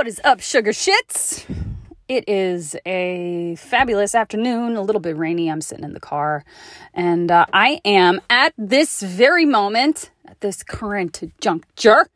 What 0.00 0.08
is 0.08 0.20
up, 0.24 0.40
sugar 0.40 0.70
shits? 0.70 1.44
It 2.08 2.26
is 2.26 2.74
a 2.86 3.54
fabulous 3.56 4.14
afternoon, 4.14 4.76
a 4.76 4.80
little 4.80 5.02
bit 5.02 5.14
rainy. 5.14 5.50
I'm 5.50 5.60
sitting 5.60 5.84
in 5.84 5.92
the 5.92 6.00
car, 6.00 6.42
and 6.94 7.30
uh, 7.30 7.44
I 7.52 7.82
am 7.84 8.22
at 8.30 8.54
this 8.56 9.02
very 9.02 9.44
moment, 9.44 10.10
at 10.26 10.40
this 10.40 10.62
current 10.62 11.30
juncture, 11.38 12.08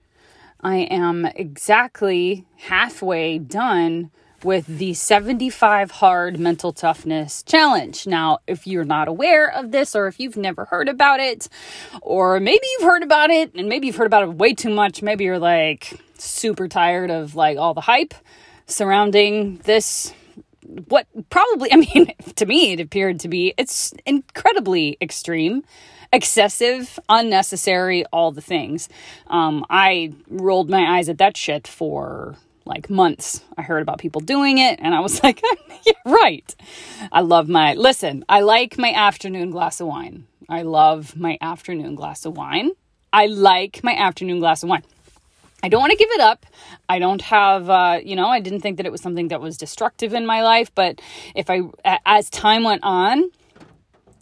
I 0.62 0.76
am 0.76 1.26
exactly 1.26 2.46
halfway 2.56 3.36
done 3.36 4.10
with 4.42 4.66
the 4.66 4.94
75 4.94 5.90
hard 5.90 6.40
mental 6.40 6.72
toughness 6.72 7.42
challenge. 7.42 8.06
Now, 8.06 8.38
if 8.46 8.66
you're 8.66 8.84
not 8.84 9.08
aware 9.08 9.50
of 9.50 9.72
this 9.72 9.94
or 9.94 10.06
if 10.06 10.18
you've 10.18 10.38
never 10.38 10.64
heard 10.64 10.88
about 10.88 11.20
it, 11.20 11.50
or 12.00 12.40
maybe 12.40 12.66
you've 12.78 12.88
heard 12.88 13.02
about 13.02 13.28
it 13.28 13.54
and 13.54 13.68
maybe 13.68 13.88
you've 13.88 13.96
heard 13.96 14.06
about 14.06 14.22
it 14.22 14.34
way 14.36 14.54
too 14.54 14.70
much, 14.70 15.02
maybe 15.02 15.24
you're 15.24 15.38
like 15.38 16.00
super 16.18 16.68
tired 16.68 17.10
of 17.10 17.34
like 17.34 17.58
all 17.58 17.74
the 17.74 17.80
hype 17.80 18.14
surrounding 18.66 19.58
this 19.64 20.12
what 20.88 21.06
probably 21.28 21.72
I 21.72 21.76
mean 21.76 22.12
to 22.36 22.46
me 22.46 22.72
it 22.72 22.80
appeared 22.80 23.20
to 23.20 23.28
be 23.28 23.54
it's 23.58 23.92
incredibly 24.06 24.96
extreme 25.00 25.64
excessive, 26.14 26.98
unnecessary, 27.08 28.04
all 28.06 28.30
the 28.30 28.40
things. 28.40 28.88
Um, 29.26 29.66
I 29.68 30.12
rolled 30.28 30.70
my 30.70 30.96
eyes 30.96 31.08
at 31.08 31.18
that 31.18 31.36
shit 31.36 31.66
for 31.66 32.36
like 32.64 32.88
months. 32.88 33.42
I 33.58 33.62
heard 33.62 33.82
about 33.82 33.98
people 33.98 34.20
doing 34.20 34.58
it 34.58 34.78
and 34.80 34.94
I 34.94 35.00
was 35.00 35.22
like, 35.22 35.42
yeah, 35.84 35.92
right. 36.06 36.54
I 37.12 37.20
love 37.20 37.48
my, 37.48 37.74
listen, 37.74 38.24
I 38.28 38.40
like 38.40 38.78
my 38.78 38.92
afternoon 38.92 39.50
glass 39.50 39.80
of 39.80 39.88
wine. 39.88 40.26
I 40.48 40.62
love 40.62 41.16
my 41.16 41.36
afternoon 41.40 41.94
glass 41.94 42.24
of 42.24 42.36
wine. 42.36 42.70
I 43.12 43.26
like 43.26 43.82
my 43.82 43.94
afternoon 43.94 44.38
glass 44.38 44.62
of 44.62 44.68
wine. 44.68 44.82
I 45.64 45.68
don't 45.68 45.80
want 45.80 45.92
to 45.92 45.96
give 45.96 46.10
it 46.10 46.20
up. 46.20 46.44
I 46.90 46.98
don't 46.98 47.22
have, 47.22 47.70
uh, 47.70 47.98
you 48.04 48.16
know, 48.16 48.28
I 48.28 48.40
didn't 48.40 48.60
think 48.60 48.76
that 48.76 48.84
it 48.84 48.92
was 48.92 49.00
something 49.00 49.28
that 49.28 49.40
was 49.40 49.56
destructive 49.56 50.12
in 50.12 50.26
my 50.26 50.42
life. 50.42 50.70
But 50.74 51.00
if 51.34 51.48
I, 51.48 51.62
as 52.04 52.28
time 52.28 52.64
went 52.64 52.82
on, 52.84 53.30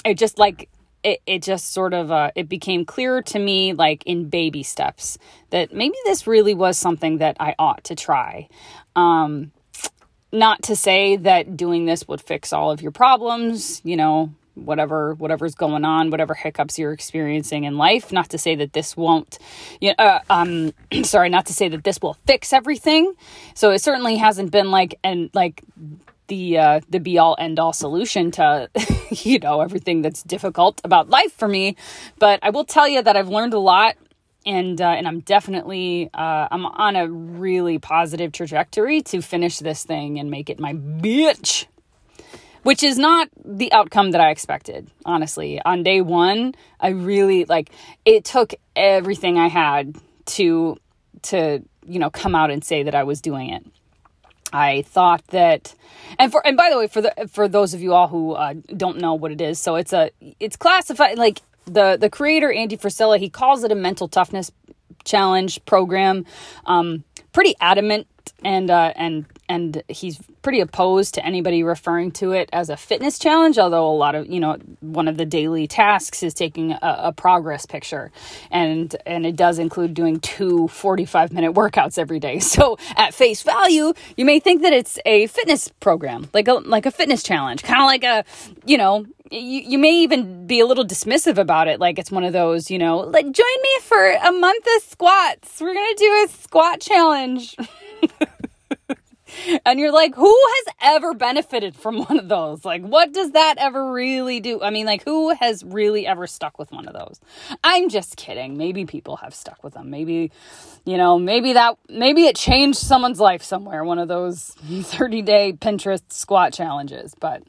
it 0.05 0.19
just 0.19 0.39
like 0.39 0.69
it, 1.03 1.21
it 1.27 1.43
just 1.43 1.73
sort 1.73 1.95
of 1.95 2.13
uh, 2.13 2.31
it 2.37 2.49
became 2.49 2.85
clearer 2.85 3.23
to 3.23 3.41
me 3.41 3.73
like 3.73 4.05
in 4.07 4.29
baby 4.29 4.63
steps 4.63 5.19
that 5.51 5.73
maybe 5.73 5.97
this 6.05 6.29
really 6.29 6.55
was 6.55 6.79
something 6.79 7.19
that 7.19 7.37
i 7.41 7.57
ought 7.59 7.83
to 7.83 7.97
try 7.97 8.49
um, 8.95 9.51
not 10.31 10.63
to 10.63 10.77
say 10.77 11.17
that 11.17 11.57
doing 11.57 11.87
this 11.87 12.07
would 12.07 12.21
fix 12.21 12.53
all 12.53 12.71
of 12.71 12.81
your 12.81 12.93
problems 12.93 13.81
you 13.85 13.97
know 13.97 14.33
whatever 14.55 15.15
whatever's 15.15 15.55
going 15.55 15.85
on 15.85 16.11
whatever 16.11 16.35
hiccups 16.35 16.79
you're 16.79 16.93
experiencing 16.93 17.65
in 17.65 17.77
life 17.77 18.13
not 18.13 18.29
to 18.29 18.39
say 18.39 18.55
that 18.55 18.73
this 18.73 18.97
won't 18.97 19.39
you 19.81 19.89
know, 19.91 20.05
uh, 20.05 20.21
um 20.31 20.73
sorry 21.03 21.29
not 21.29 21.47
to 21.47 21.53
say 21.53 21.69
that 21.69 21.85
this 21.85 22.01
will 22.03 22.15
fix 22.27 22.53
everything 22.53 23.15
so 23.55 23.71
it 23.71 23.81
certainly 23.81 24.17
hasn't 24.17 24.51
been 24.51 24.71
like 24.71 24.99
and 25.03 25.31
like 25.33 25.63
the 26.33 26.57
uh, 26.57 26.81
the 26.89 26.99
be 26.99 27.19
all 27.19 27.37
end 27.39 27.59
all 27.59 27.75
solution 27.75 28.31
to 28.31 28.71
you 29.11 29.39
know 29.39 29.61
everything 29.61 30.01
that's 30.01 30.23
difficult 30.23 30.81
about 30.83 31.11
life 31.11 31.33
for 31.33 31.47
me. 31.47 31.77
But 32.19 32.41
I 32.43 32.49
will 32.49 32.65
tell 32.65 32.89
you 32.89 33.03
that 33.03 33.17
I've 33.17 33.29
learned 33.29 33.53
a 33.53 33.59
lot, 33.59 33.97
and 34.47 34.81
uh, 34.81 34.89
and 34.89 35.07
I'm 35.07 35.21
definitely 35.21 36.09
uh, 36.15 36.49
I'm 36.51 36.65
on 36.65 36.97
a 36.97 37.07
really 37.07 37.79
positive 37.79 38.33
trajectory 38.33 39.03
to 39.03 39.21
finish 39.21 39.59
this 39.59 39.85
thing 39.85 40.19
and 40.19 40.31
make 40.31 40.49
it 40.49 40.59
my 40.59 40.73
bitch. 40.73 41.67
Which 42.63 42.83
is 42.83 42.99
not 42.99 43.29
the 43.45 43.73
outcome 43.73 44.13
that 44.13 44.21
I 44.21 44.31
expected, 44.31 44.89
honestly. 45.05 45.61
On 45.65 45.83
day 45.83 46.01
one, 46.01 46.55
I 46.79 46.89
really 46.89 47.45
like 47.45 47.71
it 48.05 48.25
took 48.25 48.55
everything 48.77 49.39
I 49.39 49.49
had 49.49 49.97
to 50.27 50.79
to 51.23 51.63
you 51.85 51.99
know 51.99 52.11
come 52.11 52.35
out 52.35 52.51
and 52.51 52.65
say 52.65 52.85
that 52.85 52.95
I 52.95 53.03
was 53.03 53.21
doing 53.21 53.51
it 53.51 53.65
I 54.53 54.83
thought 54.83 55.27
that, 55.29 55.75
and 56.19 56.31
for 56.31 56.47
and 56.47 56.57
by 56.57 56.69
the 56.71 56.79
way, 56.79 56.87
for 56.87 57.01
the 57.01 57.29
for 57.31 57.49
those 57.49 57.73
of 57.73 57.81
you 57.81 57.95
all 57.95 58.09
who 58.09 58.33
uh, 58.33 58.55
don't 58.77 58.99
know 58.99 59.15
what 59.15 59.33
it 59.33 59.41
is, 59.41 59.59
so 59.59 59.77
it's 59.77 59.93
a 59.93 60.11
it's 60.41 60.57
classified 60.57 61.17
like 61.17 61.41
the 61.65 61.97
the 61.99 62.11
creator 62.11 62.53
Andy 62.53 62.77
Frisella 62.77 63.19
he 63.19 63.31
calls 63.31 63.65
it 63.65 63.73
a 63.73 63.75
mental 63.75 64.09
toughness 64.09 64.53
challenge 65.05 65.65
program. 65.65 66.27
Um, 66.67 67.05
pretty 67.33 67.55
adamant 67.61 68.07
and 68.45 68.71
uh, 68.71 68.93
and 68.95 69.25
and 69.53 69.83
he's 69.89 70.19
pretty 70.41 70.61
opposed 70.61 71.15
to 71.15 71.25
anybody 71.25 71.63
referring 71.63 72.11
to 72.11 72.33
it 72.33 72.49
as 72.55 72.71
a 72.71 72.77
fitness 72.77 73.19
challenge 73.19 73.59
although 73.59 73.87
a 73.87 73.93
lot 73.93 74.15
of 74.15 74.27
you 74.27 74.41
know 74.41 74.57
one 74.81 75.09
of 75.09 75.19
the 75.19 75.27
daily 75.27 75.67
tasks 75.67 76.23
is 76.23 76.33
taking 76.33 76.73
a, 76.73 76.79
a, 76.83 77.13
progress 77.13 77.67
picture. 77.67 78.11
And 78.51 78.97
and 79.05 79.27
it 79.27 79.37
does 79.37 79.59
include 79.59 79.93
doing 79.95 80.21
two 80.21 80.69
45 80.69 81.33
minute 81.33 81.53
workouts 81.53 81.99
every 81.99 82.19
day. 82.19 82.41
So 82.53 82.77
at 82.97 83.15
face 83.15 83.43
value 83.43 83.95
you 84.17 84.25
may 84.25 84.39
think 84.39 84.63
that 84.63 84.73
it's 84.73 84.99
a 85.07 85.27
fitness 85.29 85.69
program 85.81 86.29
like 86.35 86.49
a 86.49 86.55
like 86.55 86.87
a 86.87 86.91
fitness 86.91 87.23
challenge 87.23 87.63
kind 87.63 87.81
of 87.81 87.87
like 87.87 88.05
a 88.05 88.25
you 88.67 88.77
know 88.77 89.07
you, 89.31 89.61
you 89.73 89.79
may 89.79 90.03
even 90.03 90.47
be 90.47 90.61
a 90.61 90.67
little 90.67 90.85
dismissive 90.85 91.39
about 91.39 91.69
it 91.69 91.81
like 91.81 91.99
it's 91.99 92.11
one 92.11 92.25
of 92.25 92.33
those 92.35 92.71
you 92.71 92.79
know 92.79 92.99
like 92.99 93.25
join 93.25 93.59
me 93.63 93.75
for 93.81 94.13
a 94.13 94.33
month 94.33 94.67
of 94.77 94.83
squats. 94.83 95.61
We're 95.61 95.75
gonna 95.75 95.97
do 95.97 96.25
a 96.25 96.29
squat 96.29 96.81
challenge 96.81 97.57
and 99.65 99.79
you're 99.79 99.93
like, 99.93 100.15
who 100.15 100.27
has 100.57 100.75
ever 100.83 101.15
benefited 101.15 101.75
from 101.77 101.99
one 102.05 102.19
of 102.19 102.29
those? 102.29 102.65
Like, 102.65 102.83
what 102.83 103.13
does 103.13 103.33
that 103.33 103.57
ever 103.59 103.93
really 103.93 104.41
do? 104.41 104.63
I 104.63 104.71
mean, 104.71 104.87
like, 104.87 105.05
who 105.05 105.31
has 105.35 105.65
really 105.65 106.07
ever 106.07 106.27
stuck 106.27 106.59
with 106.59 106.73
one 106.73 106.87
of 106.87 106.95
those? 106.95 107.21
I'm 107.63 107.89
just 107.89 108.17
kidding. 108.17 108.57
Maybe 108.57 108.85
people 108.85 109.17
have 109.17 109.35
stuck 109.35 109.63
with 109.65 109.75
them. 109.75 109.91
Maybe, 109.91 110.31
you 110.85 110.97
know, 110.97 111.19
maybe 111.19 111.53
that, 111.55 111.77
maybe 111.89 112.25
it 112.27 112.37
changed 112.37 112.79
someone's 112.79 113.21
life 113.21 113.43
somewhere, 113.43 113.85
one 113.85 113.99
of 113.99 114.09
those 114.09 114.51
30 114.69 115.23
day 115.23 115.53
Pinterest 115.53 116.03
squat 116.11 116.53
challenges. 116.53 117.15
But 117.19 117.43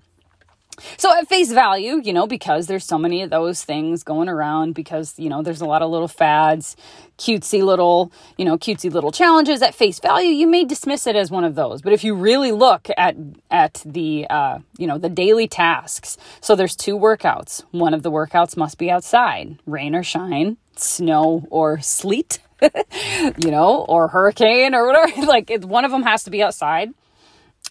so 0.98 1.16
at 1.16 1.28
face 1.28 1.52
value, 1.52 2.02
you 2.04 2.14
know, 2.14 2.28
because 2.28 2.68
there's 2.68 2.86
so 2.86 2.98
many 2.98 3.22
of 3.22 3.30
those 3.30 3.64
things 3.64 4.04
going 4.04 4.30
around, 4.30 4.74
because, 4.74 5.18
you 5.18 5.30
know, 5.30 5.42
there's 5.42 5.62
a 5.62 5.66
lot 5.66 5.82
of 5.82 5.90
little 5.92 6.08
fads, 6.08 6.76
cutesy 7.18 7.64
little, 7.64 8.12
you 8.38 8.46
know, 8.46 8.58
cutesy 8.58 8.92
little 8.92 9.12
challenges 9.12 9.62
at 9.62 9.76
face 9.76 10.00
value, 10.00 10.30
you 10.30 10.48
may 10.48 10.66
dismiss 10.66 11.08
it 11.08 11.16
as 11.16 11.32
one 11.32 11.44
of 11.44 11.56
those. 11.56 11.82
But 11.82 11.94
if 11.94 12.04
you 12.04 12.16
really 12.16 12.52
look 12.52 12.90
at, 12.98 13.16
at 13.52 13.82
the, 13.86 14.28
uh, 14.30 14.60
you 14.78 14.88
know, 14.88 14.98
the 14.98 15.10
daily 15.10 15.48
tasks, 15.48 16.18
so 16.42 16.56
there's 16.56 16.76
two 16.76 16.98
workouts. 16.98 17.64
One 17.72 17.94
of 17.94 18.04
the 18.04 18.12
workouts 18.12 18.58
must 18.58 18.78
be 18.78 18.90
outside, 18.90 19.60
rain 19.66 19.96
or 19.96 20.04
shine, 20.04 20.58
snow 20.76 21.46
or 21.50 21.80
sleet, 21.82 22.40
you 22.62 23.52
know, 23.52 23.86
or 23.88 24.08
hurricane 24.08 24.74
or 24.74 24.88
whatever. 24.88 25.22
like 25.26 25.50
it, 25.52 25.66
one 25.66 25.86
of 25.86 25.92
them 25.92 26.04
has 26.04 26.24
to 26.24 26.32
be 26.32 26.42
outside 26.42 26.94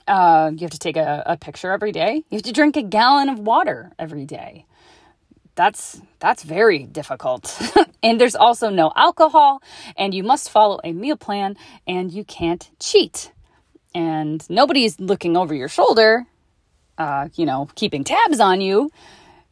uh, 0.06 0.50
you 0.52 0.60
have 0.60 0.70
to 0.70 0.78
take 0.78 0.96
a, 0.96 1.22
a 1.26 1.36
picture 1.36 1.72
every 1.72 1.92
day. 1.92 2.24
You 2.30 2.36
have 2.36 2.42
to 2.42 2.52
drink 2.52 2.76
a 2.76 2.82
gallon 2.82 3.28
of 3.28 3.38
water 3.38 3.92
every 3.98 4.24
day. 4.24 4.66
That's 5.54 6.00
that's 6.18 6.42
very 6.42 6.84
difficult. 6.84 7.60
and 8.02 8.20
there's 8.20 8.34
also 8.34 8.70
no 8.70 8.92
alcohol, 8.96 9.62
and 9.96 10.14
you 10.14 10.22
must 10.22 10.50
follow 10.50 10.80
a 10.82 10.92
meal 10.92 11.16
plan, 11.16 11.56
and 11.86 12.10
you 12.12 12.24
can't 12.24 12.70
cheat. 12.80 13.32
And 13.94 14.48
nobody's 14.48 14.98
looking 14.98 15.36
over 15.36 15.54
your 15.54 15.68
shoulder, 15.68 16.26
uh, 16.96 17.28
you 17.34 17.44
know, 17.44 17.68
keeping 17.74 18.04
tabs 18.04 18.40
on 18.40 18.62
you, 18.62 18.90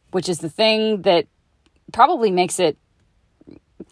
which 0.09 0.27
is 0.27 0.39
the 0.39 0.49
thing 0.49 1.03
that 1.03 1.27
probably 1.93 2.31
makes 2.31 2.59
it 2.59 2.77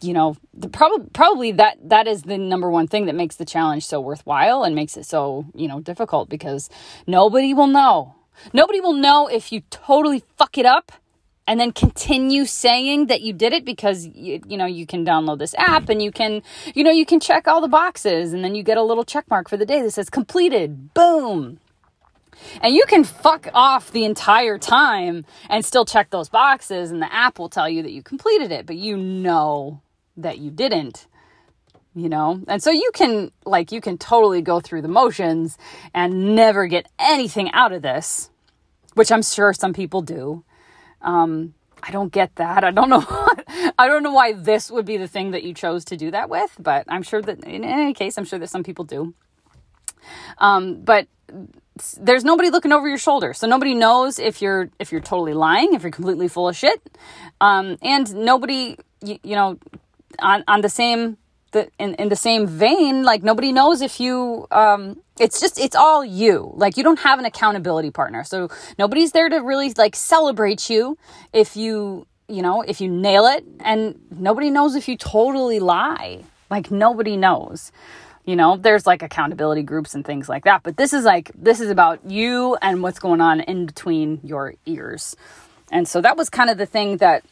you 0.01 0.13
know, 0.13 0.37
the 0.53 0.69
prob- 0.69 1.11
probably 1.13 1.51
that 1.53 1.77
that 1.89 2.07
is 2.07 2.23
the 2.23 2.37
number 2.37 2.69
one 2.69 2.87
thing 2.87 3.05
that 3.05 3.15
makes 3.15 3.35
the 3.35 3.45
challenge 3.45 3.85
so 3.85 3.99
worthwhile 3.99 4.63
and 4.63 4.75
makes 4.75 4.97
it 4.97 5.05
so, 5.05 5.45
you 5.53 5.67
know, 5.67 5.79
difficult 5.79 6.29
because 6.29 6.69
nobody 7.05 7.53
will 7.53 7.67
know. 7.67 8.15
Nobody 8.53 8.79
will 8.79 8.93
know 8.93 9.27
if 9.27 9.51
you 9.51 9.61
totally 9.69 10.23
fuck 10.37 10.57
it 10.57 10.65
up 10.65 10.91
and 11.45 11.59
then 11.59 11.71
continue 11.71 12.45
saying 12.45 13.07
that 13.07 13.21
you 13.21 13.33
did 13.33 13.51
it 13.53 13.65
because 13.65 14.05
you, 14.05 14.39
you 14.47 14.55
know 14.55 14.65
you 14.65 14.85
can 14.85 15.03
download 15.03 15.39
this 15.39 15.55
app 15.57 15.89
and 15.89 16.01
you 16.01 16.11
can 16.11 16.41
you 16.73 16.83
know 16.83 16.91
you 16.91 17.05
can 17.05 17.19
check 17.19 17.47
all 17.47 17.59
the 17.59 17.67
boxes 17.67 18.31
and 18.33 18.43
then 18.43 18.55
you 18.55 18.63
get 18.63 18.77
a 18.77 18.83
little 18.83 19.03
check 19.03 19.25
mark 19.29 19.49
for 19.49 19.57
the 19.57 19.65
day 19.65 19.81
that 19.81 19.91
says 19.91 20.09
completed 20.09 20.93
boom 20.93 21.59
and 22.61 22.73
you 22.73 22.85
can 22.87 23.03
fuck 23.03 23.47
off 23.53 23.91
the 23.91 24.05
entire 24.05 24.57
time 24.57 25.25
and 25.49 25.65
still 25.65 25.85
check 25.85 26.09
those 26.09 26.29
boxes, 26.29 26.91
and 26.91 27.01
the 27.01 27.13
app 27.13 27.39
will 27.39 27.49
tell 27.49 27.69
you 27.69 27.83
that 27.83 27.91
you 27.91 28.01
completed 28.01 28.51
it, 28.51 28.65
but 28.65 28.75
you 28.75 28.97
know 28.97 29.81
that 30.17 30.37
you 30.39 30.51
didn't 30.51 31.07
you 31.95 32.09
know? 32.09 32.41
And 32.47 32.61
so 32.61 32.71
you 32.71 32.91
can 32.93 33.31
like 33.45 33.71
you 33.71 33.81
can 33.81 33.97
totally 33.97 34.41
go 34.41 34.59
through 34.59 34.81
the 34.81 34.87
motions 34.87 35.57
and 35.93 36.35
never 36.35 36.67
get 36.67 36.87
anything 36.99 37.51
out 37.51 37.71
of 37.71 37.81
this 37.81 38.29
which 38.95 39.11
i'm 39.11 39.21
sure 39.21 39.53
some 39.53 39.73
people 39.73 40.01
do. 40.01 40.43
Um 41.01 41.53
i 41.81 41.91
don't 41.91 42.11
get 42.11 42.35
that. 42.35 42.63
I 42.63 42.71
don't 42.71 42.89
know 42.89 43.05
i 43.79 43.87
don't 43.87 44.03
know 44.03 44.13
why 44.13 44.33
this 44.33 44.69
would 44.71 44.85
be 44.85 44.97
the 44.97 45.07
thing 45.07 45.31
that 45.31 45.43
you 45.43 45.53
chose 45.53 45.85
to 45.85 45.97
do 45.97 46.11
that 46.11 46.29
with 46.29 46.55
but 46.59 46.85
i'm 46.87 47.03
sure 47.03 47.21
that 47.21 47.43
in 47.43 47.63
any 47.63 47.93
case 47.93 48.17
i'm 48.17 48.25
sure 48.25 48.39
that 48.39 48.49
some 48.49 48.63
people 48.63 48.85
do. 48.85 49.13
Um 50.37 50.81
but 50.81 51.07
there's 51.97 52.25
nobody 52.25 52.49
looking 52.49 52.73
over 52.73 52.89
your 52.89 52.97
shoulder. 52.97 53.33
So 53.33 53.47
nobody 53.47 53.73
knows 53.73 54.19
if 54.19 54.41
you're 54.41 54.69
if 54.79 54.91
you're 54.91 55.01
totally 55.01 55.33
lying 55.33 55.73
if 55.73 55.83
you're 55.83 55.91
completely 55.91 56.27
full 56.27 56.47
of 56.49 56.55
shit. 56.55 56.81
Um, 57.41 57.77
and 57.81 58.13
nobody 58.15 58.77
you, 59.01 59.17
you 59.23 59.35
know 59.35 59.57
on, 60.21 60.43
on 60.47 60.61
the 60.61 60.69
same 60.69 61.17
the 61.51 61.69
in, 61.79 61.95
in 61.95 62.09
the 62.09 62.15
same 62.15 62.47
vein, 62.47 63.03
like 63.03 63.23
nobody 63.23 63.51
knows 63.51 63.81
if 63.81 63.99
you 63.99 64.47
um 64.51 65.01
it's 65.19 65.39
just 65.39 65.59
it's 65.59 65.75
all 65.75 66.03
you. 66.05 66.51
Like 66.55 66.77
you 66.77 66.83
don't 66.83 66.99
have 66.99 67.19
an 67.19 67.25
accountability 67.25 67.91
partner. 67.91 68.23
So 68.23 68.49
nobody's 68.77 69.11
there 69.11 69.29
to 69.29 69.37
really 69.37 69.73
like 69.77 69.95
celebrate 69.95 70.69
you 70.69 70.97
if 71.33 71.55
you, 71.57 72.07
you 72.27 72.41
know, 72.41 72.61
if 72.61 72.79
you 72.79 72.89
nail 72.89 73.25
it 73.25 73.43
and 73.59 73.99
nobody 74.11 74.49
knows 74.49 74.75
if 74.75 74.87
you 74.87 74.97
totally 74.97 75.59
lie. 75.59 76.23
Like 76.49 76.71
nobody 76.71 77.17
knows. 77.17 77.71
You 78.25 78.35
know, 78.35 78.57
there's 78.57 78.85
like 78.85 79.01
accountability 79.01 79.63
groups 79.63 79.95
and 79.95 80.05
things 80.05 80.29
like 80.29 80.43
that, 80.43 80.61
but 80.61 80.77
this 80.77 80.93
is 80.93 81.03
like 81.03 81.31
this 81.35 81.59
is 81.59 81.69
about 81.69 82.05
you 82.09 82.57
and 82.61 82.83
what's 82.83 82.99
going 82.99 83.21
on 83.21 83.39
in 83.41 83.65
between 83.65 84.19
your 84.23 84.53
ears. 84.65 85.15
And 85.71 85.87
so 85.87 86.01
that 86.01 86.17
was 86.17 86.29
kind 86.29 86.49
of 86.49 86.57
the 86.57 86.65
thing 86.65 86.97
that 86.97 87.23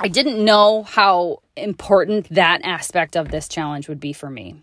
I 0.00 0.08
didn't 0.08 0.44
know 0.44 0.82
how 0.82 1.40
important 1.56 2.28
that 2.30 2.60
aspect 2.64 3.16
of 3.16 3.30
this 3.30 3.48
challenge 3.48 3.88
would 3.88 4.00
be 4.00 4.12
for 4.12 4.28
me. 4.28 4.56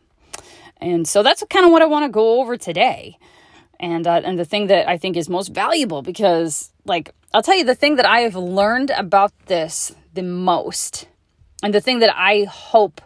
And 0.78 1.07
so 1.07 1.24
that's 1.24 1.44
kind 1.50 1.66
of 1.66 1.72
what 1.72 1.81
I 1.81 1.86
want 1.86 2.06
to 2.06 2.10
go 2.10 2.42
over 2.42 2.57
today. 2.57 3.18
And 3.80 4.06
uh, 4.06 4.22
and 4.24 4.38
the 4.38 4.45
thing 4.45 4.68
that 4.68 4.88
I 4.88 4.98
think 4.98 5.18
is 5.18 5.30
most 5.30 5.50
valuable 5.50 6.01
because 6.01 6.72
like 6.86 7.13
I'll 7.33 7.42
tell 7.42 7.57
you 7.57 7.63
the 7.63 7.75
thing 7.75 7.95
that 7.95 8.06
I 8.06 8.22
have 8.22 8.36
learned 8.36 8.92
about 8.92 9.31
this 9.48 9.95
the 10.13 10.24
most 10.24 11.07
and 11.63 11.74
the 11.74 11.81
thing 11.81 12.00
that 12.00 12.13
I 12.16 12.44
hope 12.44 13.01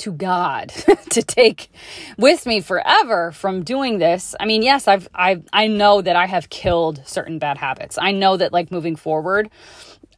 to 0.00 0.12
God 0.12 0.68
to 1.10 1.22
take 1.22 1.70
with 2.18 2.46
me 2.46 2.60
forever 2.60 3.32
from 3.32 3.62
doing 3.62 3.98
this. 3.98 4.34
I 4.38 4.46
mean, 4.46 4.62
yes, 4.62 4.88
I've 4.88 5.08
I 5.14 5.42
I 5.52 5.66
know 5.66 6.02
that 6.02 6.16
I 6.16 6.26
have 6.26 6.50
killed 6.50 7.02
certain 7.06 7.38
bad 7.38 7.58
habits. 7.58 7.98
I 7.98 8.12
know 8.12 8.36
that 8.36 8.52
like 8.52 8.70
moving 8.70 8.96
forward, 8.96 9.50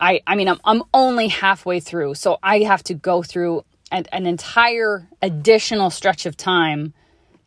I, 0.03 0.21
I 0.27 0.35
mean, 0.35 0.49
I'm, 0.49 0.61
I'm 0.65 0.83
only 0.93 1.29
halfway 1.29 1.79
through. 1.79 2.17
So 2.17 2.39
I 2.43 2.61
have 2.61 2.83
to 2.85 2.95
go 2.95 3.23
through 3.23 3.65
an, 3.93 4.05
an 4.11 4.27
entire 4.27 5.09
additional 5.23 5.91
stretch 5.91 6.27
of 6.27 6.37
time 6.37 6.93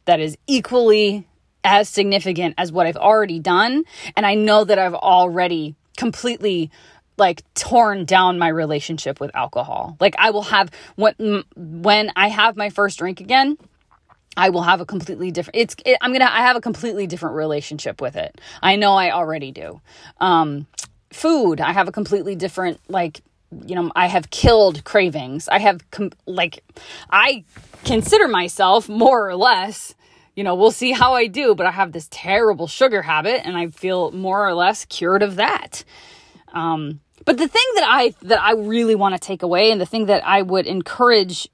that 0.05 0.21
is 0.21 0.37
equally 0.47 1.27
as 1.65 1.89
significant 1.89 2.55
as 2.57 2.71
what 2.71 2.87
I've 2.87 2.95
already 2.95 3.39
done. 3.39 3.83
And 4.15 4.25
I 4.25 4.35
know 4.35 4.63
that 4.63 4.79
I've 4.79 4.93
already 4.93 5.75
completely 5.97 6.71
like 7.17 7.43
torn 7.53 8.05
down 8.05 8.39
my 8.39 8.47
relationship 8.47 9.19
with 9.19 9.35
alcohol. 9.35 9.97
Like 9.99 10.15
I 10.17 10.31
will 10.31 10.43
have 10.43 10.71
when 10.95 11.43
when 11.55 12.11
I 12.15 12.29
have 12.29 12.55
my 12.57 12.69
first 12.69 12.99
drink 12.99 13.21
again, 13.21 13.57
I 14.37 14.49
will 14.49 14.63
have 14.63 14.81
a 14.81 14.85
completely 14.85 15.31
different 15.31 15.57
it's 15.57 15.75
it, 15.85 15.97
I'm 16.01 16.11
going 16.11 16.21
to 16.21 16.33
I 16.33 16.39
have 16.39 16.55
a 16.55 16.61
completely 16.61 17.07
different 17.07 17.35
relationship 17.35 18.01
with 18.01 18.15
it. 18.15 18.39
I 18.61 18.75
know 18.75 18.93
I 18.93 19.11
already 19.11 19.51
do. 19.51 19.81
Um 20.19 20.67
food 21.15 21.61
i 21.61 21.71
have 21.71 21.87
a 21.87 21.93
completely 21.93 22.35
different 22.35 22.77
like 22.89 23.21
you 23.65 23.73
know 23.73 23.89
i 23.95 24.07
have 24.07 24.29
killed 24.31 24.83
cravings 24.83 25.47
i 25.47 25.57
have 25.57 25.79
com- 25.89 26.11
like 26.25 26.61
i 27.09 27.43
consider 27.85 28.27
myself 28.27 28.89
more 28.89 29.29
or 29.29 29.35
less 29.35 29.95
you 30.35 30.43
know 30.43 30.55
we'll 30.55 30.71
see 30.71 30.91
how 30.91 31.13
i 31.13 31.25
do 31.25 31.55
but 31.55 31.65
i 31.65 31.71
have 31.71 31.93
this 31.93 32.09
terrible 32.11 32.67
sugar 32.67 33.01
habit 33.01 33.45
and 33.45 33.55
i 33.55 33.67
feel 33.67 34.11
more 34.11 34.45
or 34.45 34.53
less 34.53 34.83
cured 34.83 35.23
of 35.23 35.37
that 35.37 35.85
um, 36.55 36.99
but 37.25 37.37
the 37.37 37.47
thing 37.47 37.65
that 37.75 37.85
i 37.87 38.13
that 38.23 38.41
i 38.41 38.53
really 38.53 38.95
want 38.95 39.13
to 39.13 39.19
take 39.19 39.43
away 39.43 39.71
and 39.71 39.79
the 39.79 39.85
thing 39.85 40.07
that 40.07 40.25
i 40.25 40.41
would 40.41 40.65
encourage 40.65 41.47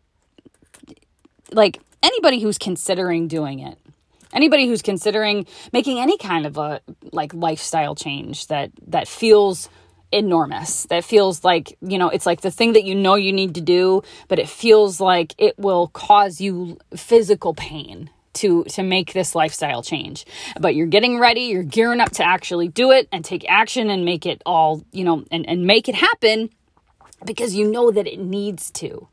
like 1.52 1.80
anybody 2.02 2.40
who's 2.40 2.58
considering 2.58 3.28
doing 3.28 3.60
it 3.60 3.78
anybody 4.34 4.68
who's 4.68 4.82
considering 4.82 5.46
making 5.74 6.00
any 6.00 6.18
kind 6.18 6.46
of 6.46 6.58
a 6.58 6.82
like 7.12 7.34
lifestyle 7.34 7.96
change 7.96 8.48
that 8.48 8.72
that 8.88 9.08
feels 9.08 9.70
enormous 10.12 10.84
that 10.86 11.04
feels 11.06 11.44
like 11.44 11.78
you 11.82 11.98
know 11.98 12.10
it's 12.10 12.26
like 12.26 12.42
the 12.42 12.52
thing 12.52 12.74
that 12.74 12.84
you 12.84 12.94
know 12.94 13.16
you 13.16 13.32
need 13.32 13.56
to 13.56 13.62
do 13.62 14.02
but 14.28 14.40
it 14.40 14.50
feels 14.50 15.00
like 15.00 15.34
it 15.38 15.58
will 15.58 15.88
cause 15.88 16.42
you 16.42 16.78
physical 16.96 17.54
pain 17.54 18.10
to 18.34 18.64
to 18.66 18.84
make 18.84 19.14
this 19.14 19.36
lifestyle 19.36 19.84
change. 19.84 20.26
But 20.60 20.76
you're 20.76 20.88
getting 20.88 21.20
ready 21.20 21.42
you're 21.42 21.64
gearing 21.64 22.00
up 22.00 22.12
to 22.14 22.24
actually 22.24 22.68
do 22.68 22.92
it 22.92 23.08
and 23.12 23.24
take 23.24 23.46
action 23.50 23.90
and 23.90 24.06
make 24.06 24.26
it 24.26 24.42
all 24.46 24.84
you 24.92 25.04
know 25.04 25.26
and, 25.32 25.48
and 25.48 25.66
make 25.66 25.90
it 25.90 25.96
happen 25.96 26.50
because 27.26 27.56
you 27.56 27.70
know 27.70 27.92
that 27.92 28.08
it 28.08 28.20
needs 28.20 28.72
to. 28.72 29.08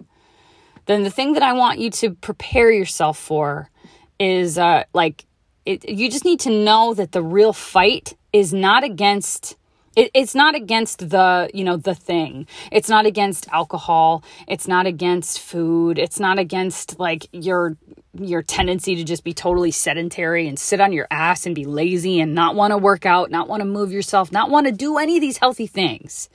Then 0.86 1.02
the 1.02 1.10
thing 1.10 1.34
that 1.34 1.42
i 1.42 1.52
want 1.52 1.78
you 1.78 1.90
to 1.90 2.14
prepare 2.14 2.72
yourself 2.72 3.18
for 3.18 3.70
is 4.18 4.58
uh, 4.58 4.84
like 4.92 5.26
it, 5.64 5.88
you 5.88 6.10
just 6.10 6.24
need 6.24 6.40
to 6.40 6.50
know 6.50 6.94
that 6.94 7.12
the 7.12 7.22
real 7.22 7.52
fight 7.52 8.16
is 8.32 8.52
not 8.54 8.84
against 8.84 9.56
it, 9.96 10.10
it's 10.14 10.34
not 10.34 10.54
against 10.54 11.10
the 11.10 11.50
you 11.52 11.64
know 11.64 11.76
the 11.76 11.94
thing. 11.94 12.46
It's 12.70 12.88
not 12.88 13.04
against 13.04 13.48
alcohol. 13.48 14.22
It's 14.46 14.68
not 14.68 14.86
against 14.86 15.40
food. 15.40 15.98
It's 15.98 16.20
not 16.20 16.38
against 16.38 16.98
like 16.98 17.26
your 17.32 17.76
your 18.24 18.42
tendency 18.42 18.96
to 18.96 19.04
just 19.04 19.24
be 19.24 19.32
totally 19.32 19.70
sedentary 19.70 20.46
and 20.48 20.58
sit 20.58 20.80
on 20.80 20.92
your 20.92 21.06
ass 21.10 21.46
and 21.46 21.54
be 21.54 21.64
lazy 21.64 22.20
and 22.20 22.34
not 22.34 22.54
want 22.54 22.72
to 22.72 22.78
work 22.78 23.06
out 23.06 23.30
not 23.30 23.48
want 23.48 23.60
to 23.60 23.64
move 23.64 23.92
yourself 23.92 24.32
not 24.32 24.50
want 24.50 24.66
to 24.66 24.72
do 24.72 24.98
any 24.98 25.16
of 25.16 25.20
these 25.20 25.38
healthy 25.38 25.66
things 25.66 26.28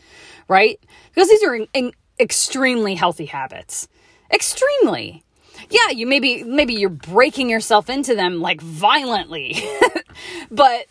right 0.47 0.79
because 1.13 1.29
these 1.29 1.43
are 1.43 1.55
in, 1.55 1.67
in 1.73 1.91
extremely 2.19 2.95
healthy 2.95 3.25
habits 3.25 3.87
extremely 4.31 5.23
yeah, 5.69 5.89
you 5.89 6.07
maybe 6.07 6.43
maybe 6.43 6.73
you're 6.73 6.89
breaking 6.89 7.49
yourself 7.49 7.89
into 7.89 8.15
them 8.15 8.41
like 8.41 8.61
violently. 8.61 9.63
but 10.51 10.87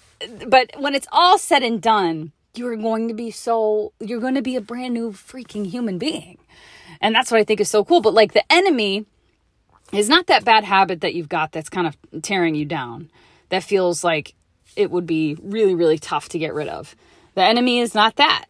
but 0.46 0.70
when 0.78 0.94
it's 0.94 1.06
all 1.12 1.38
said 1.38 1.62
and 1.62 1.80
done, 1.80 2.32
you're 2.54 2.76
going 2.76 3.08
to 3.08 3.14
be 3.14 3.30
so 3.30 3.92
you're 4.00 4.20
going 4.20 4.34
to 4.34 4.42
be 4.42 4.56
a 4.56 4.60
brand 4.60 4.94
new 4.94 5.12
freaking 5.12 5.66
human 5.66 5.98
being. 5.98 6.38
And 7.00 7.14
that's 7.14 7.30
what 7.30 7.40
I 7.40 7.44
think 7.44 7.60
is 7.60 7.70
so 7.70 7.84
cool. 7.84 8.00
But 8.00 8.14
like 8.14 8.32
the 8.32 8.44
enemy 8.52 9.06
is 9.92 10.08
not 10.08 10.26
that 10.26 10.44
bad 10.44 10.64
habit 10.64 11.02
that 11.02 11.14
you've 11.14 11.28
got 11.28 11.52
that's 11.52 11.68
kind 11.68 11.86
of 11.86 11.96
tearing 12.22 12.54
you 12.54 12.64
down. 12.64 13.10
That 13.50 13.62
feels 13.62 14.02
like 14.02 14.34
it 14.76 14.90
would 14.90 15.06
be 15.06 15.36
really 15.42 15.74
really 15.74 15.98
tough 15.98 16.28
to 16.30 16.38
get 16.38 16.54
rid 16.54 16.68
of. 16.68 16.96
The 17.34 17.42
enemy 17.42 17.80
is 17.80 17.94
not 17.94 18.16
that. 18.16 18.46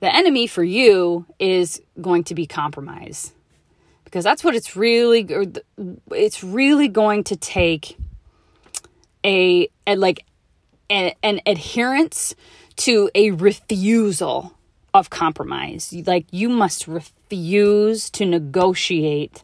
The 0.00 0.14
enemy 0.14 0.46
for 0.46 0.64
you 0.64 1.26
is 1.38 1.80
going 2.00 2.24
to 2.24 2.34
be 2.34 2.46
compromise 2.46 3.32
because 4.04 4.24
that's 4.24 4.44
what 4.44 4.54
it's 4.54 4.76
really 4.76 5.26
it's 6.10 6.44
really 6.44 6.88
going 6.88 7.24
to 7.24 7.36
take 7.36 7.96
a, 9.24 9.68
a 9.86 9.96
like 9.96 10.26
a, 10.90 11.14
an 11.22 11.40
adherence 11.46 12.34
to 12.76 13.10
a 13.14 13.30
refusal 13.30 14.52
of 14.92 15.08
compromise 15.08 15.94
like 16.06 16.26
you 16.30 16.50
must 16.50 16.86
refuse 16.86 18.10
to 18.10 18.26
negotiate 18.26 19.42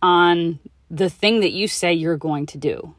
on 0.00 0.60
the 0.90 1.10
thing 1.10 1.40
that 1.40 1.52
you 1.52 1.68
say 1.68 1.92
you're 1.92 2.16
going 2.16 2.46
to 2.46 2.58
do. 2.58 2.94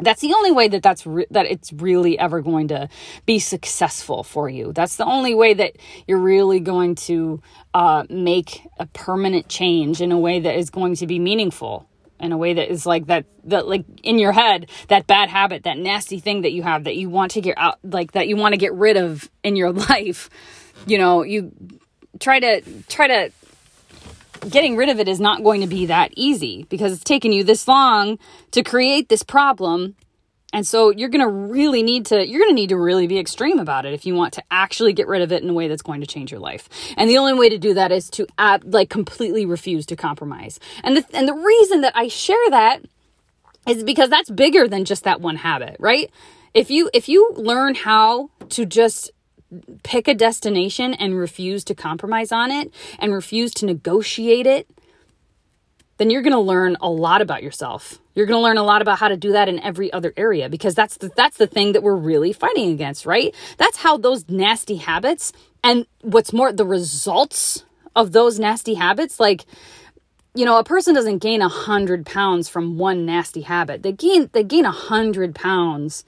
That's 0.00 0.20
the 0.20 0.32
only 0.32 0.52
way 0.52 0.68
that 0.68 0.82
that's 0.82 1.04
re- 1.06 1.26
that 1.30 1.46
it's 1.46 1.72
really 1.72 2.18
ever 2.18 2.40
going 2.40 2.68
to 2.68 2.88
be 3.26 3.40
successful 3.40 4.22
for 4.22 4.48
you. 4.48 4.72
That's 4.72 4.96
the 4.96 5.04
only 5.04 5.34
way 5.34 5.54
that 5.54 5.76
you're 6.06 6.20
really 6.20 6.60
going 6.60 6.94
to 7.06 7.42
uh, 7.74 8.04
make 8.08 8.62
a 8.78 8.86
permanent 8.86 9.48
change 9.48 10.00
in 10.00 10.12
a 10.12 10.18
way 10.18 10.38
that 10.38 10.54
is 10.56 10.70
going 10.70 10.94
to 10.96 11.06
be 11.08 11.18
meaningful 11.18 11.88
in 12.20 12.32
a 12.32 12.36
way 12.36 12.52
that 12.52 12.70
is 12.70 12.86
like 12.86 13.06
that 13.06 13.26
that 13.44 13.68
like 13.68 13.84
in 14.02 14.18
your 14.18 14.32
head 14.32 14.68
that 14.88 15.06
bad 15.06 15.28
habit 15.28 15.64
that 15.64 15.78
nasty 15.78 16.18
thing 16.18 16.42
that 16.42 16.52
you 16.52 16.62
have 16.62 16.84
that 16.84 16.96
you 16.96 17.08
want 17.08 17.30
to 17.32 17.40
get 17.40 17.56
out 17.56 17.78
like 17.84 18.12
that 18.12 18.26
you 18.26 18.36
want 18.36 18.52
to 18.52 18.56
get 18.56 18.72
rid 18.74 18.96
of 18.96 19.28
in 19.42 19.56
your 19.56 19.72
life. 19.90 20.30
You 20.86 20.98
know 20.98 21.22
you 21.22 21.52
try 22.20 22.40
to 22.40 22.62
try 22.88 23.08
to 23.08 23.32
getting 24.50 24.76
rid 24.76 24.88
of 24.88 25.00
it 25.00 25.08
is 25.08 25.20
not 25.20 25.42
going 25.42 25.60
to 25.60 25.66
be 25.66 25.86
that 25.86 26.12
easy 26.16 26.66
because 26.68 26.92
it's 26.92 27.04
taken 27.04 27.32
you 27.32 27.44
this 27.44 27.66
long 27.68 28.18
to 28.52 28.62
create 28.62 29.08
this 29.08 29.22
problem. 29.22 29.96
And 30.52 30.66
so 30.66 30.90
you're 30.90 31.10
going 31.10 31.24
to 31.24 31.28
really 31.28 31.82
need 31.82 32.06
to 32.06 32.26
you're 32.26 32.40
going 32.40 32.50
to 32.50 32.54
need 32.54 32.70
to 32.70 32.76
really 32.76 33.06
be 33.06 33.18
extreme 33.18 33.58
about 33.58 33.84
it 33.84 33.92
if 33.92 34.06
you 34.06 34.14
want 34.14 34.32
to 34.34 34.42
actually 34.50 34.94
get 34.94 35.06
rid 35.06 35.20
of 35.20 35.30
it 35.30 35.42
in 35.42 35.50
a 35.50 35.52
way 35.52 35.68
that's 35.68 35.82
going 35.82 36.00
to 36.00 36.06
change 36.06 36.30
your 36.30 36.40
life. 36.40 36.68
And 36.96 37.08
the 37.10 37.18
only 37.18 37.34
way 37.34 37.50
to 37.50 37.58
do 37.58 37.74
that 37.74 37.92
is 37.92 38.08
to 38.10 38.26
add, 38.38 38.64
like 38.72 38.88
completely 38.88 39.44
refuse 39.44 39.84
to 39.86 39.96
compromise. 39.96 40.58
And 40.82 40.96
the 40.96 41.04
and 41.12 41.28
the 41.28 41.34
reason 41.34 41.82
that 41.82 41.92
I 41.94 42.08
share 42.08 42.50
that 42.50 42.82
is 43.68 43.84
because 43.84 44.08
that's 44.08 44.30
bigger 44.30 44.66
than 44.66 44.86
just 44.86 45.04
that 45.04 45.20
one 45.20 45.36
habit, 45.36 45.76
right? 45.78 46.10
If 46.54 46.70
you 46.70 46.88
if 46.94 47.08
you 47.08 47.30
learn 47.36 47.74
how 47.74 48.30
to 48.50 48.64
just 48.64 49.10
pick 49.82 50.08
a 50.08 50.14
destination 50.14 50.94
and 50.94 51.18
refuse 51.18 51.64
to 51.64 51.74
compromise 51.74 52.32
on 52.32 52.50
it 52.50 52.72
and 52.98 53.12
refuse 53.12 53.52
to 53.54 53.66
negotiate 53.66 54.46
it, 54.46 54.68
then 55.96 56.10
you're 56.10 56.22
going 56.22 56.32
to 56.32 56.38
learn 56.38 56.76
a 56.80 56.88
lot 56.88 57.20
about 57.20 57.42
yourself. 57.42 57.98
You're 58.14 58.26
going 58.26 58.38
to 58.38 58.42
learn 58.42 58.58
a 58.58 58.62
lot 58.62 58.82
about 58.82 58.98
how 58.98 59.08
to 59.08 59.16
do 59.16 59.32
that 59.32 59.48
in 59.48 59.60
every 59.60 59.92
other 59.92 60.12
area 60.16 60.48
because 60.48 60.74
that's 60.74 60.96
the, 60.96 61.10
that's 61.16 61.36
the 61.36 61.46
thing 61.46 61.72
that 61.72 61.82
we're 61.82 61.96
really 61.96 62.32
fighting 62.32 62.70
against, 62.70 63.06
right? 63.06 63.34
That's 63.56 63.78
how 63.78 63.96
those 63.96 64.28
nasty 64.28 64.76
habits 64.76 65.32
and 65.62 65.86
what's 66.02 66.32
more 66.32 66.52
the 66.52 66.66
results 66.66 67.64
of 67.96 68.12
those 68.12 68.38
nasty 68.38 68.74
habits 68.74 69.18
like 69.18 69.44
you 70.34 70.44
know, 70.44 70.58
a 70.58 70.62
person 70.62 70.94
doesn't 70.94 71.18
gain 71.18 71.42
a 71.42 71.48
hundred 71.48 72.06
pounds 72.06 72.48
from 72.48 72.78
one 72.78 73.04
nasty 73.04 73.40
habit. 73.40 73.82
They 73.82 73.90
gain 73.90 74.30
they 74.32 74.44
gain 74.44 74.66
a 74.66 74.70
hundred 74.70 75.34
pounds 75.34 76.04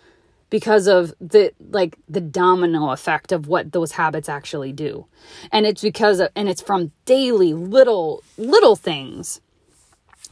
because 0.51 0.87
of 0.87 1.15
the 1.21 1.53
like 1.71 1.97
the 2.09 2.21
domino 2.21 2.91
effect 2.91 3.33
of 3.33 3.47
what 3.47 3.73
those 3.73 3.93
habits 3.93 4.29
actually 4.29 4.73
do 4.73 5.07
and 5.53 5.67
it's 5.67 5.83
because 5.83 6.21
of, 6.21 6.29
and 6.37 6.49
it's 6.49 6.63
from 6.63 6.93
daily 7.05 7.55
little 7.55 8.23
little 8.37 8.77
things 8.77 9.41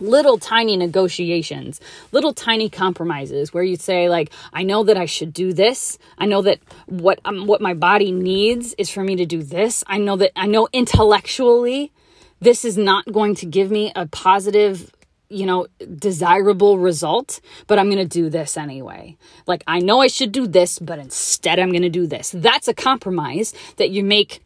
little 0.00 0.38
tiny 0.38 0.76
negotiations, 0.76 1.80
little 2.12 2.32
tiny 2.32 2.68
compromises 2.68 3.52
where 3.52 3.62
you 3.62 3.76
say 3.76 4.08
like 4.08 4.30
I 4.52 4.62
know 4.62 4.84
that 4.84 4.96
I 4.96 5.06
should 5.06 5.32
do 5.32 5.52
this. 5.52 5.98
I 6.18 6.26
know 6.26 6.42
that 6.42 6.60
what 6.86 7.20
um, 7.24 7.46
what 7.46 7.60
my 7.60 7.74
body 7.74 8.12
needs 8.12 8.74
is 8.78 8.90
for 8.90 9.02
me 9.02 9.16
to 9.16 9.26
do 9.26 9.42
this. 9.42 9.84
I 9.86 9.98
know 9.98 10.16
that 10.16 10.32
I 10.36 10.46
know 10.46 10.68
intellectually 10.72 11.92
this 12.40 12.64
is 12.64 12.78
not 12.78 13.10
going 13.12 13.34
to 13.36 13.46
give 13.46 13.70
me 13.70 13.92
a 13.96 14.06
positive 14.06 14.92
you 15.28 15.46
know, 15.46 15.66
desirable 15.96 16.78
result, 16.78 17.40
but 17.66 17.78
I'm 17.78 17.90
going 17.90 17.98
to 17.98 18.04
do 18.04 18.30
this 18.30 18.56
anyway. 18.56 19.16
Like, 19.46 19.62
I 19.66 19.80
know 19.80 20.00
I 20.00 20.06
should 20.06 20.32
do 20.32 20.46
this, 20.46 20.78
but 20.78 20.98
instead 20.98 21.58
I'm 21.58 21.70
going 21.70 21.82
to 21.82 21.88
do 21.88 22.06
this. 22.06 22.30
That's 22.34 22.68
a 22.68 22.74
compromise 22.74 23.52
that 23.76 23.90
you 23.90 24.02
make 24.02 24.42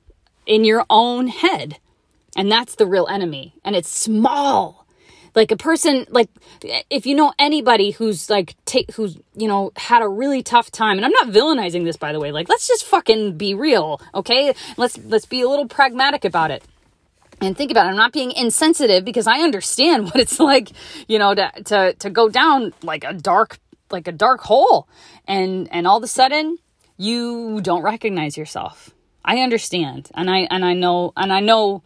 in 0.46 0.64
your 0.64 0.84
own 0.90 1.28
head. 1.28 1.78
And 2.36 2.50
that's 2.50 2.74
the 2.74 2.86
real 2.86 3.06
enemy. 3.08 3.54
And 3.64 3.76
it's 3.76 3.90
small 3.90 4.82
like 5.34 5.50
a 5.50 5.56
person 5.56 6.06
like 6.10 6.28
if 6.90 7.06
you 7.06 7.14
know 7.14 7.32
anybody 7.38 7.90
who's 7.90 8.28
like 8.28 8.54
take 8.64 8.90
who's 8.92 9.18
you 9.34 9.48
know 9.48 9.72
had 9.76 10.02
a 10.02 10.08
really 10.08 10.42
tough 10.42 10.70
time 10.70 10.98
and 10.98 11.04
i'm 11.04 11.12
not 11.12 11.28
villainizing 11.28 11.84
this 11.84 11.96
by 11.96 12.12
the 12.12 12.20
way 12.20 12.32
like 12.32 12.48
let's 12.48 12.68
just 12.68 12.84
fucking 12.84 13.36
be 13.36 13.54
real 13.54 14.00
okay 14.14 14.54
let's 14.76 14.98
let's 15.04 15.26
be 15.26 15.40
a 15.40 15.48
little 15.48 15.66
pragmatic 15.66 16.24
about 16.24 16.50
it 16.50 16.62
and 17.42 17.56
think 17.56 17.70
about 17.70 17.86
it. 17.86 17.90
I'm 17.90 17.96
not 17.96 18.12
being 18.12 18.32
insensitive 18.32 19.04
because 19.04 19.26
I 19.26 19.40
understand 19.40 20.04
what 20.06 20.16
it's 20.16 20.38
like, 20.40 20.70
you 21.08 21.18
know, 21.18 21.34
to, 21.34 21.50
to, 21.64 21.94
to 21.94 22.10
go 22.10 22.28
down 22.28 22.72
like 22.82 23.04
a 23.04 23.12
dark, 23.12 23.58
like 23.90 24.08
a 24.08 24.12
dark 24.12 24.40
hole 24.42 24.88
and, 25.26 25.68
and 25.72 25.86
all 25.86 25.98
of 25.98 26.02
a 26.02 26.08
sudden 26.08 26.58
you 26.96 27.60
don't 27.60 27.82
recognize 27.82 28.36
yourself. 28.36 28.90
I 29.24 29.38
understand. 29.38 30.10
And 30.14 30.30
I, 30.30 30.48
and 30.50 30.64
I 30.64 30.74
know, 30.74 31.12
and 31.16 31.32
I 31.32 31.40
know 31.40 31.82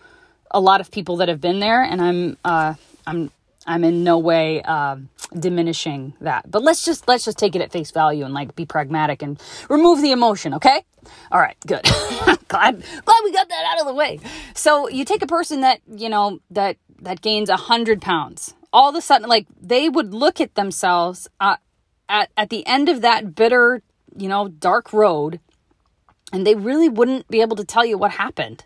a 0.51 0.61
lot 0.61 0.81
of 0.81 0.91
people 0.91 1.17
that 1.17 1.29
have 1.29 1.41
been 1.41 1.59
there 1.59 1.83
and 1.83 2.01
I'm, 2.01 2.37
uh, 2.45 2.75
I'm 3.07 3.31
I'm 3.67 3.85
in 3.85 4.05
no 4.05 4.19
way 4.19 4.63
uh, 4.63 4.97
diminishing 5.39 6.15
that. 6.21 6.51
But 6.51 6.63
let's 6.63 6.85
just 6.85 7.09
let's 7.09 7.25
just 7.25 7.39
take 7.39 7.57
it 7.57 7.63
at 7.63 7.73
face 7.73 7.91
value 7.91 8.25
and 8.25 8.33
like 8.33 8.55
be 8.55 8.65
pragmatic 8.65 9.23
and 9.23 9.41
remove 9.69 10.01
the 10.03 10.13
emotion, 10.13 10.55
okay? 10.55 10.85
All 11.33 11.41
right, 11.41 11.57
good. 11.67 11.83
glad 12.49 12.83
glad 13.05 13.21
we 13.25 13.33
got 13.33 13.49
that 13.49 13.65
out 13.73 13.81
of 13.81 13.87
the 13.87 13.95
way. 13.95 14.21
So 14.55 14.89
you 14.89 15.05
take 15.05 15.23
a 15.23 15.27
person 15.27 15.63
that 15.63 15.81
you 15.89 16.09
know 16.09 16.41
that 16.51 16.77
that 17.01 17.21
gains 17.21 17.49
a 17.49 17.57
hundred 17.57 18.01
pounds. 18.01 18.55
All 18.73 18.91
of 18.91 18.95
a 18.95 19.01
sudden, 19.01 19.29
like 19.29 19.47
they 19.61 19.89
would 19.89 20.15
look 20.15 20.41
at 20.41 20.55
themselves 20.55 21.29
uh, 21.41 21.57
at 22.09 22.31
at 22.37 22.51
the 22.51 22.67
end 22.67 22.89
of 22.89 23.01
that 23.03 23.35
bitter, 23.35 23.83
you 24.17 24.29
know, 24.29 24.49
dark 24.49 24.93
road, 24.93 25.41
and 26.33 26.47
they 26.47 26.55
really 26.55 26.89
wouldn't 26.89 27.27
be 27.29 27.41
able 27.41 27.57
to 27.57 27.65
tell 27.65 27.85
you 27.85 27.99
what 27.99 28.13
happened 28.13 28.65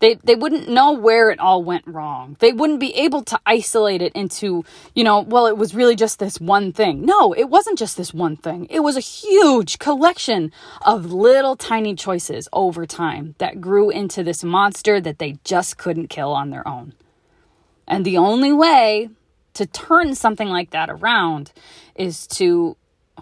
they, 0.00 0.14
they 0.24 0.34
wouldn't 0.34 0.68
know 0.68 0.92
where 0.92 1.30
it 1.30 1.38
all 1.38 1.62
went 1.62 1.86
wrong. 1.86 2.36
They 2.40 2.52
wouldn't 2.52 2.80
be 2.80 2.94
able 2.96 3.22
to 3.24 3.38
isolate 3.44 4.00
it 4.00 4.12
into, 4.14 4.64
you 4.94 5.04
know, 5.04 5.20
well, 5.20 5.46
it 5.46 5.58
was 5.58 5.74
really 5.74 5.94
just 5.94 6.18
this 6.18 6.40
one 6.40 6.72
thing. 6.72 7.04
No, 7.04 7.34
it 7.34 7.44
wasn't 7.44 7.78
just 7.78 7.98
this 7.98 8.14
one 8.14 8.36
thing. 8.36 8.66
It 8.70 8.80
was 8.80 8.96
a 8.96 9.00
huge 9.00 9.78
collection 9.78 10.52
of 10.86 11.12
little 11.12 11.54
tiny 11.54 11.94
choices 11.94 12.48
over 12.52 12.86
time 12.86 13.34
that 13.38 13.60
grew 13.60 13.90
into 13.90 14.24
this 14.24 14.42
monster 14.42 15.02
that 15.02 15.18
they 15.18 15.36
just 15.44 15.76
couldn't 15.76 16.08
kill 16.08 16.32
on 16.32 16.48
their 16.48 16.66
own. 16.66 16.94
And 17.86 18.04
the 18.04 18.16
only 18.16 18.54
way 18.54 19.10
to 19.52 19.66
turn 19.66 20.14
something 20.14 20.48
like 20.48 20.70
that 20.70 20.88
around 20.88 21.52
is 21.94 22.26
to, 22.28 22.74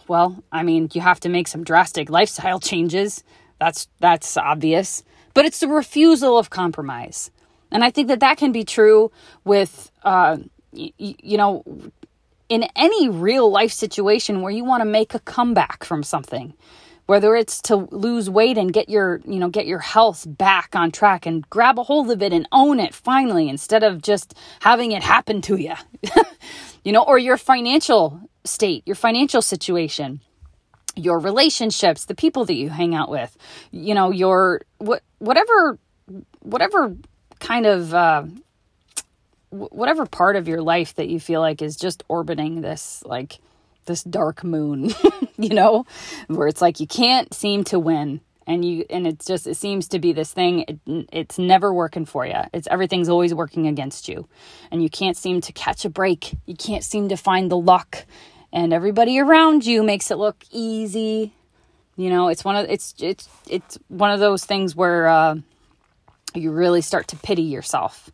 well, 0.07 0.45
I 0.53 0.63
mean, 0.63 0.91
you 0.93 1.01
have 1.01 1.19
to 1.21 1.29
make 1.29 1.49
some 1.49 1.65
drastic 1.65 2.09
lifestyle 2.09 2.61
changes. 2.71 3.25
That's 3.59 3.89
that's 3.99 4.37
obvious 4.37 5.03
but 5.39 5.45
it's 5.45 5.61
the 5.61 5.69
refusal 5.69 6.37
of 6.37 6.51
compromise. 6.51 7.31
And 7.71 7.85
I 7.85 7.93
think 7.93 8.09
that 8.09 8.19
that 8.19 8.39
can 8.39 8.51
be 8.51 8.65
true 8.65 9.13
with, 9.45 9.93
uh, 10.03 10.39
y- 10.73 10.91
you 10.99 11.37
know, 11.37 11.63
in 12.49 12.65
any 12.75 13.09
real 13.09 13.49
life 13.49 13.71
situation 13.71 14.43
where 14.43 14.51
you 14.51 14.65
want 14.65 14.81
to 14.81 14.85
make 14.85 15.15
a 15.15 15.21
comeback 15.21 15.85
from 15.85 16.03
something 16.03 16.55
whether 17.07 17.37
it's 17.37 17.63
to 17.63 17.77
lose 17.91 18.29
weight 18.29 18.59
and 18.59 18.73
get 18.73 18.89
your 18.89 19.21
you 19.25 19.39
know 19.39 19.49
get 19.49 19.67
your 19.67 19.79
health 19.79 20.27
back 20.27 20.75
on 20.75 20.91
track 20.91 21.25
and 21.25 21.49
grab 21.51 21.79
a 21.79 21.85
hold 21.85 22.11
of 22.11 22.21
it 22.21 22.33
and 22.33 22.49
own 22.51 22.81
it 22.81 22.93
finally 22.93 23.49
instead 23.49 23.85
of 23.85 24.03
just 24.03 24.35
having 24.61 24.91
it 24.91 25.05
happen 25.05 25.41
to 25.41 25.57
you 25.57 25.75
you 26.85 26.91
know 26.91 27.05
or 27.05 27.17
your 27.17 27.37
financial 27.37 28.21
state 28.45 28.83
your 28.87 28.97
financial 28.97 29.41
situation 29.41 30.21
your 30.99 31.19
relationships, 31.19 32.05
the 32.05 32.15
people 32.15 32.45
that 32.47 32.55
you 32.55 32.69
hang 32.69 32.95
out 32.95 33.11
with, 33.11 33.37
you 33.71 33.95
know, 33.95 34.11
your 34.11 34.63
what 34.79 35.03
whatever 35.19 35.79
whatever 36.41 36.97
kind 37.41 37.67
of 37.67 37.95
uh, 37.95 38.25
whatever 39.51 40.07
part 40.07 40.37
of 40.37 40.49
your 40.49 40.61
life 40.61 40.95
that 40.97 41.09
you 41.09 41.21
feel 41.21 41.41
like 41.41 41.63
is 41.63 41.77
just 41.77 42.03
orbiting 42.09 42.61
this 42.61 43.03
like 43.07 43.39
this 43.87 44.03
dark 44.03 44.45
moon, 44.45 44.91
you 45.39 45.51
know, 45.51 45.87
where 46.27 46.49
it's 46.49 46.61
like 46.61 46.81
you 46.81 46.87
can't 46.87 47.33
seem 47.33 47.65
to 47.65 47.79
win 47.79 48.21
and 48.47 48.65
you 48.65 48.85
and 48.91 49.07
it's 49.07 49.27
just 49.27 49.47
it 49.47 49.57
seems 49.57 49.89
to 49.89 49.99
be 49.99 50.13
this 50.13 50.33
thing 50.33 50.65
it, 50.67 51.07
it's 51.13 51.39
never 51.39 51.73
working 51.73 52.07
for 52.07 52.27
you 52.27 52.41
it's 52.55 52.67
everything's 52.71 53.11
always 53.11 53.35
working 53.35 53.67
against 53.67 54.09
you 54.09 54.27
and 54.71 54.83
you 54.83 54.89
can't 54.89 55.17
seem 55.17 55.41
to 55.43 55.53
catch 55.53 55.85
a 55.85 55.91
break. 55.91 56.35
You 56.47 56.57
can't 56.57 56.83
seem 56.83 57.09
to 57.11 57.17
find 57.17 57.51
the 57.51 57.59
luck 57.59 58.07
and 58.53 58.73
everybody 58.73 59.19
around 59.19 59.67
you 59.67 59.83
makes 59.83 60.11
it 60.11 60.17
look 60.17 60.45
easy. 60.51 61.33
You 61.97 62.11
know, 62.11 62.29
it's 62.29 62.45
one 62.45 62.57
of 62.57 62.67
it's 62.69 62.95
it's 62.99 63.29
it's 63.49 63.79
one 63.89 64.11
of 64.11 64.21
those 64.21 64.45
things 64.45 64.77
where 64.77 65.09
uh, 65.09 65.37
you 66.35 66.51
really 66.53 66.81
start 66.81 67.09
to 67.09 67.17
pity 67.17 67.43
yourself. 67.43 68.11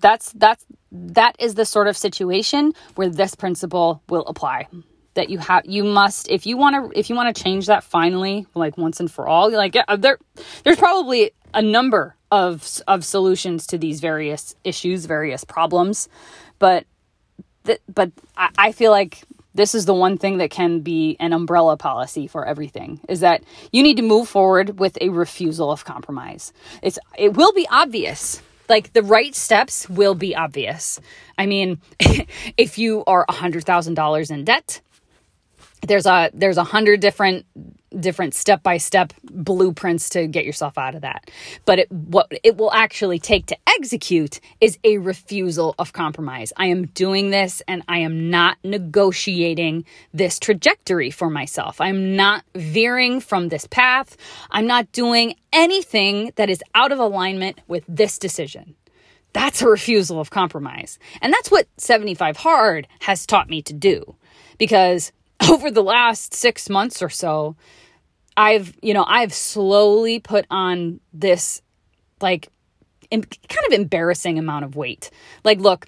That's 0.00 0.32
that's 0.32 0.64
that 0.90 1.36
is 1.38 1.54
the 1.54 1.64
sort 1.64 1.88
of 1.88 1.96
situation 1.96 2.72
where 2.94 3.08
this 3.08 3.34
principle 3.34 4.02
will 4.08 4.26
apply. 4.26 4.68
That 5.14 5.30
you 5.30 5.38
have 5.38 5.64
you 5.66 5.84
must 5.84 6.30
if 6.30 6.46
you 6.46 6.56
want 6.56 6.92
to 6.92 6.98
if 6.98 7.10
you 7.10 7.16
want 7.16 7.34
to 7.34 7.42
change 7.42 7.66
that 7.66 7.84
finally 7.84 8.46
like 8.54 8.78
once 8.78 9.00
and 9.00 9.10
for 9.10 9.28
all 9.28 9.50
like 9.50 9.74
yeah, 9.74 9.96
there 9.96 10.18
there's 10.64 10.78
probably 10.78 11.32
a 11.54 11.60
number 11.62 12.16
of 12.30 12.80
of 12.86 13.04
solutions 13.04 13.66
to 13.68 13.78
these 13.78 14.00
various 14.00 14.54
issues 14.64 15.04
various 15.04 15.44
problems 15.44 16.08
but 16.58 16.86
that 17.64 17.80
but 17.92 18.12
I, 18.36 18.48
I 18.58 18.72
feel 18.72 18.90
like 18.90 19.22
this 19.54 19.74
is 19.74 19.84
the 19.84 19.94
one 19.94 20.16
thing 20.16 20.38
that 20.38 20.50
can 20.50 20.80
be 20.80 21.16
an 21.20 21.32
umbrella 21.32 21.76
policy 21.76 22.26
for 22.26 22.46
everything 22.46 23.00
is 23.08 23.20
that 23.20 23.42
you 23.70 23.82
need 23.82 23.96
to 23.98 24.02
move 24.02 24.28
forward 24.28 24.78
with 24.78 24.96
a 25.00 25.10
refusal 25.10 25.70
of 25.70 25.84
compromise. 25.84 26.52
It's 26.82 26.98
it 27.16 27.36
will 27.36 27.52
be 27.52 27.66
obvious. 27.70 28.42
Like 28.68 28.92
the 28.94 29.02
right 29.02 29.34
steps 29.34 29.88
will 29.88 30.14
be 30.14 30.34
obvious. 30.34 31.00
I 31.36 31.46
mean 31.46 31.80
if 32.56 32.78
you 32.78 33.04
are 33.06 33.26
a 33.28 33.32
hundred 33.32 33.64
thousand 33.64 33.94
dollars 33.94 34.30
in 34.30 34.44
debt 34.44 34.80
there's 35.86 36.06
a 36.06 36.30
there's 36.32 36.58
a 36.58 36.64
hundred 36.64 37.00
different 37.00 37.46
different 38.00 38.34
step 38.34 38.62
by 38.62 38.78
step 38.78 39.12
blueprints 39.24 40.08
to 40.10 40.26
get 40.26 40.44
yourself 40.44 40.78
out 40.78 40.94
of 40.94 41.02
that. 41.02 41.30
But 41.64 41.80
it, 41.80 41.92
what 41.92 42.32
it 42.42 42.56
will 42.56 42.72
actually 42.72 43.18
take 43.18 43.46
to 43.46 43.56
execute 43.66 44.40
is 44.60 44.78
a 44.84 44.98
refusal 44.98 45.74
of 45.78 45.92
compromise. 45.92 46.52
I 46.56 46.66
am 46.66 46.86
doing 46.86 47.30
this 47.30 47.62
and 47.68 47.82
I 47.88 47.98
am 47.98 48.30
not 48.30 48.56
negotiating 48.64 49.84
this 50.14 50.38
trajectory 50.38 51.10
for 51.10 51.28
myself. 51.28 51.80
I'm 51.80 52.16
not 52.16 52.44
veering 52.54 53.20
from 53.20 53.48
this 53.48 53.66
path. 53.66 54.16
I'm 54.50 54.66
not 54.66 54.90
doing 54.92 55.34
anything 55.52 56.32
that 56.36 56.48
is 56.48 56.62
out 56.74 56.92
of 56.92 56.98
alignment 56.98 57.60
with 57.68 57.84
this 57.88 58.18
decision. 58.18 58.74
That's 59.34 59.62
a 59.62 59.68
refusal 59.68 60.20
of 60.20 60.30
compromise. 60.30 60.98
And 61.20 61.32
that's 61.32 61.50
what 61.50 61.66
75 61.78 62.38
Hard 62.38 62.86
has 63.00 63.26
taught 63.26 63.48
me 63.48 63.62
to 63.62 63.72
do 63.72 64.16
because 64.58 65.10
over 65.50 65.70
the 65.70 65.82
last 65.82 66.34
six 66.34 66.68
months 66.68 67.02
or 67.02 67.08
so, 67.08 67.56
I've, 68.36 68.74
you 68.82 68.94
know, 68.94 69.04
I've 69.06 69.34
slowly 69.34 70.18
put 70.18 70.46
on 70.50 71.00
this 71.12 71.62
like 72.20 72.48
kind 73.10 73.26
of 73.66 73.72
embarrassing 73.72 74.38
amount 74.38 74.64
of 74.64 74.76
weight. 74.76 75.10
Like, 75.44 75.58
look, 75.58 75.86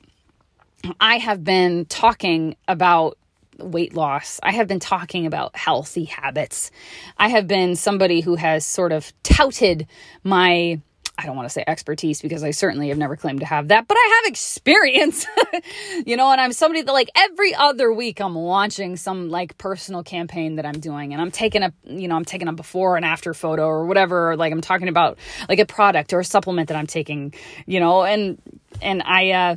I 1.01 1.19
have 1.19 1.43
been 1.45 1.87
talking 1.87 2.57
about 2.69 3.17
weight 3.59 3.95
loss. 3.95 4.41
I 4.43 4.53
have 4.53 4.67
been 4.67 4.81
talking 4.81 5.27
about 5.27 5.57
healthy 5.57 6.05
habits. 6.05 6.71
I 7.17 7.29
have 7.29 7.47
been 7.47 7.77
somebody 7.77 8.21
who 8.21 8.35
has 8.35 8.67
sort 8.67 8.93
of 8.93 9.13
touted 9.23 9.87
my 10.23 10.81
I 11.17 11.27
don't 11.27 11.37
want 11.37 11.47
to 11.47 11.53
say 11.53 11.63
expertise 11.67 12.21
because 12.21 12.43
I 12.43 12.51
certainly 12.51 12.89
have 12.89 12.99
never 12.99 13.17
claimed 13.17 13.41
to 13.41 13.47
have 13.47 13.69
that, 13.69 13.87
but 13.87 13.97
I 13.97 14.15
have 14.17 14.31
experience, 14.31 15.27
you 16.07 16.17
know, 16.17 16.31
and 16.31 16.41
I'm 16.41 16.53
somebody 16.53 16.83
that 16.83 16.93
like 16.93 17.09
every 17.15 17.55
other 17.55 17.93
week 17.93 18.21
I'm 18.21 18.35
launching 18.35 18.97
some 18.97 19.29
like 19.29 19.57
personal 19.57 20.03
campaign 20.03 20.57
that 20.57 20.67
I'm 20.67 20.81
doing 20.81 21.13
and 21.13 21.23
I'm 21.23 21.31
taking 21.31 21.63
a, 21.63 21.73
you 21.85 22.09
know, 22.09 22.17
I'm 22.17 22.25
taking 22.25 22.49
a 22.49 22.53
before 22.53 22.97
and 22.97 23.05
after 23.05 23.33
photo 23.33 23.65
or 23.65 23.87
whatever, 23.87 24.33
or 24.33 24.37
like 24.37 24.53
I'm 24.53 24.61
talking 24.61 24.89
about 24.89 25.19
like 25.49 25.61
a 25.61 25.67
product 25.67 26.13
or 26.13 26.19
a 26.19 26.25
supplement 26.25 26.69
that 26.69 26.77
I'm 26.77 26.89
taking, 26.89 27.33
you 27.65 27.79
know, 27.79 28.03
and, 28.03 28.43
and 28.83 29.01
I, 29.05 29.31
uh, 29.31 29.57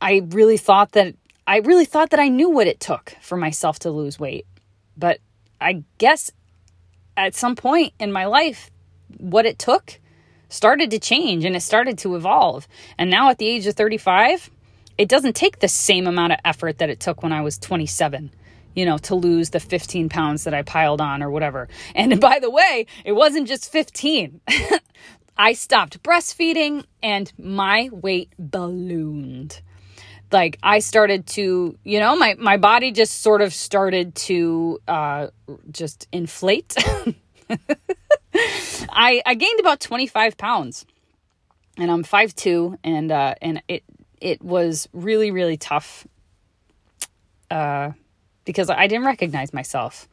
I 0.00 0.22
really 0.28 0.58
thought 0.58 0.92
that, 0.92 1.14
I 1.46 1.58
really 1.58 1.86
thought 1.86 2.10
that 2.10 2.20
I 2.20 2.28
knew 2.28 2.50
what 2.50 2.66
it 2.66 2.80
took 2.80 3.16
for 3.22 3.38
myself 3.38 3.78
to 3.80 3.90
lose 3.90 4.20
weight. 4.20 4.46
But 4.94 5.20
I 5.58 5.84
guess 5.96 6.32
at 7.16 7.34
some 7.34 7.56
point 7.56 7.94
in 7.98 8.12
my 8.12 8.26
life, 8.26 8.70
what 9.18 9.46
it 9.46 9.58
took 9.58 10.00
started 10.48 10.90
to 10.90 10.98
change 10.98 11.44
and 11.44 11.56
it 11.56 11.60
started 11.60 11.98
to 11.98 12.16
evolve. 12.16 12.68
And 12.98 13.10
now 13.10 13.30
at 13.30 13.38
the 13.38 13.48
age 13.48 13.66
of 13.66 13.74
35, 13.74 14.50
it 14.98 15.08
doesn't 15.08 15.36
take 15.36 15.58
the 15.60 15.68
same 15.68 16.06
amount 16.06 16.32
of 16.32 16.38
effort 16.44 16.78
that 16.78 16.90
it 16.90 17.00
took 17.00 17.22
when 17.22 17.32
I 17.32 17.42
was 17.42 17.58
27 17.58 18.30
you 18.76 18.84
know, 18.84 18.98
to 18.98 19.16
lose 19.16 19.50
the 19.50 19.58
15 19.58 20.08
pounds 20.10 20.44
that 20.44 20.54
I 20.54 20.62
piled 20.62 21.00
on 21.00 21.22
or 21.22 21.30
whatever. 21.30 21.66
And 21.96 22.20
by 22.20 22.38
the 22.38 22.50
way, 22.50 22.86
it 23.04 23.12
wasn't 23.12 23.48
just 23.48 23.72
15. 23.72 24.42
I 25.38 25.54
stopped 25.54 26.02
breastfeeding 26.02 26.84
and 27.02 27.32
my 27.38 27.88
weight 27.90 28.32
ballooned. 28.38 29.60
Like 30.30 30.58
I 30.62 30.80
started 30.80 31.26
to, 31.28 31.78
you 31.84 32.00
know, 32.00 32.16
my, 32.16 32.34
my 32.38 32.56
body 32.56 32.92
just 32.92 33.22
sort 33.22 33.42
of 33.42 33.54
started 33.54 34.14
to 34.14 34.80
uh, 34.86 35.28
just 35.70 36.06
inflate. 36.12 36.74
I, 38.90 39.22
I 39.24 39.34
gained 39.34 39.60
about 39.60 39.80
25 39.80 40.36
pounds 40.36 40.86
and 41.78 41.90
I'm 41.90 42.04
5'2 42.04 42.78
and, 42.84 43.12
uh, 43.12 43.34
and 43.40 43.62
it, 43.68 43.84
it 44.20 44.42
was 44.42 44.88
really, 44.92 45.30
really 45.30 45.56
tough, 45.56 46.06
uh, 47.50 47.92
because 48.44 48.70
I 48.70 48.86
didn't 48.86 49.06
recognize 49.06 49.52
myself. 49.52 50.08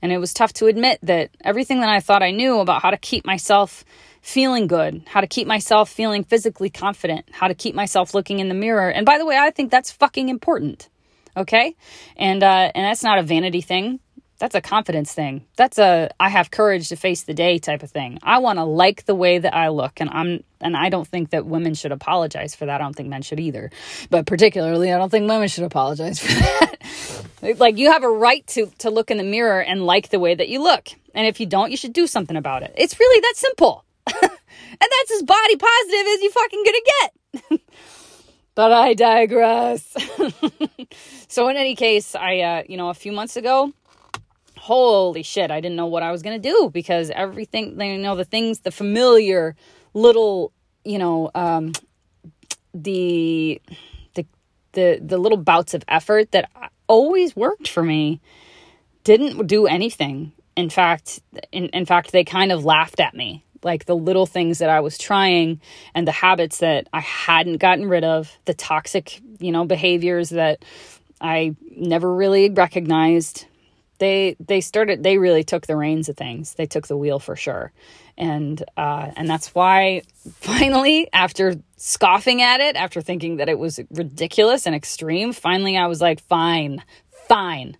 And 0.00 0.10
it 0.10 0.18
was 0.18 0.34
tough 0.34 0.52
to 0.54 0.66
admit 0.66 0.98
that 1.04 1.30
everything 1.44 1.80
that 1.80 1.88
I 1.88 2.00
thought 2.00 2.22
I 2.22 2.32
knew 2.32 2.58
about 2.58 2.82
how 2.82 2.90
to 2.90 2.96
keep 2.96 3.24
myself 3.24 3.84
feeling 4.20 4.66
good, 4.66 5.02
how 5.06 5.20
to 5.20 5.26
keep 5.26 5.46
myself 5.46 5.90
feeling 5.90 6.24
physically 6.24 6.70
confident, 6.70 7.28
how 7.32 7.48
to 7.48 7.54
keep 7.54 7.74
myself 7.74 8.14
looking 8.14 8.40
in 8.40 8.48
the 8.48 8.54
mirror. 8.54 8.88
And 8.90 9.06
by 9.06 9.18
the 9.18 9.26
way, 9.26 9.38
I 9.38 9.50
think 9.50 9.70
that's 9.70 9.92
fucking 9.92 10.28
important. 10.28 10.88
Okay? 11.36 11.76
And 12.16 12.42
uh 12.42 12.70
and 12.74 12.84
that's 12.84 13.02
not 13.02 13.18
a 13.18 13.22
vanity 13.22 13.60
thing. 13.60 14.00
That's 14.42 14.56
a 14.56 14.60
confidence 14.60 15.12
thing. 15.14 15.46
That's 15.54 15.78
a 15.78 16.10
I 16.18 16.28
have 16.28 16.50
courage 16.50 16.88
to 16.88 16.96
face 16.96 17.22
the 17.22 17.32
day 17.32 17.60
type 17.60 17.84
of 17.84 17.92
thing. 17.92 18.18
I 18.24 18.38
want 18.38 18.58
to 18.58 18.64
like 18.64 19.04
the 19.04 19.14
way 19.14 19.38
that 19.38 19.54
I 19.54 19.68
look 19.68 20.00
and 20.00 20.10
I'm 20.10 20.42
and 20.60 20.76
I 20.76 20.88
don't 20.88 21.06
think 21.06 21.30
that 21.30 21.46
women 21.46 21.74
should 21.74 21.92
apologize 21.92 22.56
for 22.56 22.66
that. 22.66 22.80
I 22.80 22.82
don't 22.82 22.96
think 22.96 23.08
men 23.08 23.22
should 23.22 23.38
either. 23.38 23.70
But 24.10 24.26
particularly 24.26 24.92
I 24.92 24.98
don't 24.98 25.10
think 25.10 25.30
women 25.30 25.46
should 25.46 25.62
apologize 25.62 26.18
for 26.18 26.26
that. 27.40 27.60
like 27.60 27.78
you 27.78 27.92
have 27.92 28.02
a 28.02 28.10
right 28.10 28.44
to 28.48 28.66
to 28.78 28.90
look 28.90 29.12
in 29.12 29.16
the 29.16 29.22
mirror 29.22 29.62
and 29.62 29.86
like 29.86 30.08
the 30.08 30.18
way 30.18 30.34
that 30.34 30.48
you 30.48 30.60
look. 30.60 30.88
And 31.14 31.24
if 31.28 31.38
you 31.38 31.46
don't, 31.46 31.70
you 31.70 31.76
should 31.76 31.92
do 31.92 32.08
something 32.08 32.36
about 32.36 32.64
it. 32.64 32.74
It's 32.76 32.98
really 32.98 33.20
that 33.20 33.34
simple. 33.36 33.84
and 34.06 34.20
that's 34.80 35.12
as 35.12 35.22
body 35.22 35.54
positive 35.54 36.06
as 36.14 36.20
you 36.20 36.30
fucking 36.32 36.64
gonna 36.64 37.50
get. 37.52 37.60
but 38.56 38.72
I 38.72 38.94
digress. 38.94 39.86
so 41.28 41.48
in 41.48 41.56
any 41.56 41.76
case, 41.76 42.16
I 42.16 42.40
uh, 42.40 42.62
you 42.68 42.76
know, 42.76 42.88
a 42.88 42.94
few 42.94 43.12
months 43.12 43.36
ago, 43.36 43.72
holy 44.62 45.24
shit, 45.24 45.50
I 45.50 45.60
didn't 45.60 45.74
know 45.74 45.86
what 45.86 46.04
I 46.04 46.12
was 46.12 46.22
gonna 46.22 46.38
do 46.38 46.70
because 46.72 47.10
everything 47.10 47.80
you 47.80 47.98
know, 47.98 48.14
the 48.14 48.24
things, 48.24 48.60
the 48.60 48.70
familiar 48.70 49.56
little, 49.92 50.52
you 50.84 50.98
know, 50.98 51.32
um 51.34 51.72
the 52.72 53.60
the 54.14 54.24
the 54.72 55.00
the 55.04 55.18
little 55.18 55.38
bouts 55.38 55.74
of 55.74 55.82
effort 55.88 56.30
that 56.30 56.48
always 56.86 57.34
worked 57.34 57.66
for 57.66 57.82
me 57.82 58.20
didn't 59.02 59.48
do 59.48 59.66
anything. 59.66 60.32
In 60.56 60.70
fact, 60.70 61.20
in, 61.50 61.64
in 61.70 61.84
fact, 61.84 62.12
they 62.12 62.22
kind 62.22 62.52
of 62.52 62.64
laughed 62.64 63.00
at 63.00 63.14
me 63.14 63.44
like 63.64 63.86
the 63.86 63.96
little 63.96 64.26
things 64.26 64.58
that 64.58 64.70
I 64.70 64.78
was 64.78 64.96
trying 64.96 65.60
and 65.92 66.06
the 66.06 66.12
habits 66.12 66.58
that 66.58 66.88
I 66.92 67.00
hadn't 67.00 67.56
gotten 67.56 67.88
rid 67.88 68.04
of, 68.04 68.38
the 68.44 68.54
toxic, 68.54 69.20
you 69.40 69.50
know, 69.50 69.64
behaviors 69.64 70.30
that 70.30 70.64
I 71.20 71.56
never 71.76 72.14
really 72.14 72.48
recognized. 72.50 73.46
They 74.02 74.34
they 74.40 74.60
started 74.60 75.04
they 75.04 75.16
really 75.16 75.44
took 75.44 75.68
the 75.68 75.76
reins 75.76 76.08
of 76.08 76.16
things. 76.16 76.54
They 76.54 76.66
took 76.66 76.88
the 76.88 76.96
wheel 76.96 77.20
for 77.20 77.36
sure. 77.36 77.70
And 78.18 78.60
uh 78.76 79.12
and 79.14 79.30
that's 79.30 79.54
why 79.54 80.02
finally 80.40 81.08
after 81.12 81.54
scoffing 81.76 82.42
at 82.42 82.60
it, 82.60 82.74
after 82.74 83.00
thinking 83.00 83.36
that 83.36 83.48
it 83.48 83.60
was 83.60 83.78
ridiculous 83.92 84.66
and 84.66 84.74
extreme, 84.74 85.32
finally 85.32 85.76
I 85.76 85.86
was 85.86 86.00
like, 86.00 86.18
fine, 86.20 86.82
fine. 87.28 87.76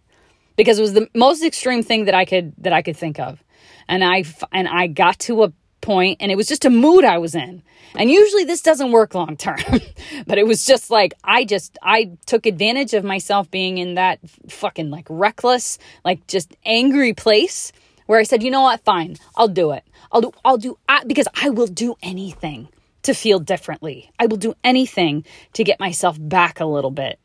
Because 0.55 0.79
it 0.79 0.83
was 0.83 0.93
the 0.93 1.09
most 1.13 1.43
extreme 1.43 1.83
thing 1.83 2.05
that 2.05 2.15
I 2.15 2.25
could 2.25 2.53
that 2.59 2.73
I 2.73 2.83
could 2.83 2.97
think 2.97 3.19
of 3.19 3.43
and 3.89 4.05
I 4.05 4.23
and 4.53 4.69
I 4.69 4.87
got 4.87 5.19
to 5.27 5.43
a 5.43 5.53
point 5.83 6.19
and 6.21 6.33
it 6.33 6.37
was 6.37 6.47
just 6.47 6.65
a 6.65 6.71
mood 6.71 7.05
I 7.05 7.19
was 7.19 7.35
in. 7.35 7.63
And 7.95 8.11
usually 8.11 8.45
this 8.45 8.63
doesn't 8.63 8.93
work 8.93 9.15
long 9.15 9.37
term. 9.37 9.59
but 10.27 10.39
it 10.39 10.47
was 10.47 10.65
just 10.65 10.91
like 10.91 11.13
I 11.23 11.45
just 11.45 11.79
I 11.83 12.13
took 12.25 12.47
advantage 12.47 12.95
of 12.95 13.05
myself 13.05 13.51
being 13.51 13.77
in 13.77 13.95
that 13.95 14.19
fucking 14.49 14.91
like 14.91 15.07
reckless, 15.11 15.79
like 16.05 16.27
just 16.27 16.57
angry 16.65 17.13
place 17.13 17.73
where 18.07 18.19
I 18.19 18.23
said, 18.23 18.43
"You 18.43 18.51
know 18.51 18.63
what? 18.63 18.81
Fine. 18.81 19.17
I'll 19.37 19.49
do 19.49 19.73
it. 19.73 19.85
I'll 20.11 20.23
do 20.23 20.33
I'll 20.45 20.59
do 20.59 20.79
I, 20.89 21.05
because 21.05 21.29
I 21.35 21.51
will 21.51 21.67
do 21.67 21.97
anything 22.03 22.69
to 23.03 23.13
feel 23.13 23.39
differently. 23.39 24.11
I 24.19 24.27
will 24.27 24.39
do 24.39 24.55
anything 24.65 25.25
to 25.55 25.65
get 25.65 25.79
myself 25.79 26.17
back 26.19 26.61
a 26.61 26.67
little 26.67 26.91
bit." 26.91 27.19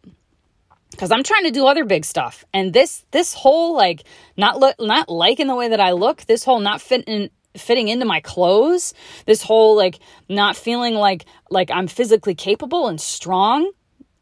because 0.91 1.11
I'm 1.11 1.21
trying 1.21 1.43
to 1.43 1.51
do 1.51 1.67
other 1.67 1.85
big 1.85 2.05
stuff. 2.05 2.43
And 2.53 2.73
this 2.73 3.05
this 3.11 3.33
whole 3.33 3.75
like 3.75 4.03
not 4.35 4.59
look 4.59 4.75
not 4.79 5.09
liking 5.09 5.47
the 5.47 5.55
way 5.55 5.69
that 5.69 5.79
I 5.79 5.91
look, 5.91 6.25
this 6.25 6.43
whole 6.43 6.59
not 6.59 6.81
fitting 6.81 7.29
fitting 7.57 7.87
into 7.87 8.05
my 8.05 8.19
clothes. 8.19 8.93
This 9.25 9.41
whole 9.41 9.75
like 9.75 9.99
not 10.29 10.55
feeling 10.55 10.95
like 10.95 11.25
like 11.49 11.71
i'm 11.71 11.87
physically 11.87 12.35
capable 12.35 12.87
and 12.87 12.99
strong 12.99 13.71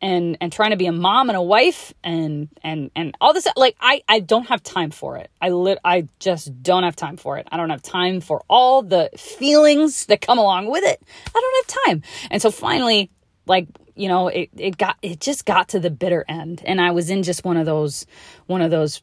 and 0.01 0.37
and 0.41 0.51
trying 0.51 0.71
to 0.71 0.77
be 0.77 0.85
a 0.85 0.91
mom 0.91 1.29
and 1.29 1.37
a 1.37 1.41
wife 1.41 1.93
and 2.03 2.49
and 2.63 2.91
and 2.95 3.15
all 3.21 3.33
this 3.33 3.47
like 3.55 3.75
i 3.79 4.01
i 4.07 4.19
don't 4.19 4.47
have 4.47 4.61
time 4.61 4.91
for 4.91 5.17
it. 5.17 5.29
I 5.41 5.49
lit 5.49 5.79
i 5.83 6.07
just 6.19 6.61
don't 6.61 6.83
have 6.83 6.95
time 6.95 7.17
for 7.17 7.37
it. 7.37 7.47
I 7.51 7.57
don't 7.57 7.69
have 7.69 7.81
time 7.81 8.21
for 8.21 8.43
all 8.49 8.81
the 8.81 9.09
feelings 9.17 10.05
that 10.07 10.21
come 10.21 10.37
along 10.37 10.69
with 10.69 10.83
it. 10.83 11.01
I 11.27 11.41
don't 11.41 11.65
have 11.65 11.85
time. 11.85 12.01
And 12.31 12.41
so 12.41 12.51
finally 12.51 13.09
like 13.45 13.67
you 13.95 14.07
know 14.07 14.27
it 14.27 14.49
it 14.57 14.77
got 14.77 14.97
it 15.01 15.19
just 15.19 15.45
got 15.45 15.69
to 15.69 15.79
the 15.79 15.89
bitter 15.89 16.25
end. 16.27 16.61
And 16.65 16.81
i 16.81 16.91
was 16.91 17.09
in 17.09 17.23
just 17.23 17.43
one 17.43 17.57
of 17.57 17.65
those 17.65 18.05
one 18.47 18.61
of 18.61 18.71
those 18.71 19.01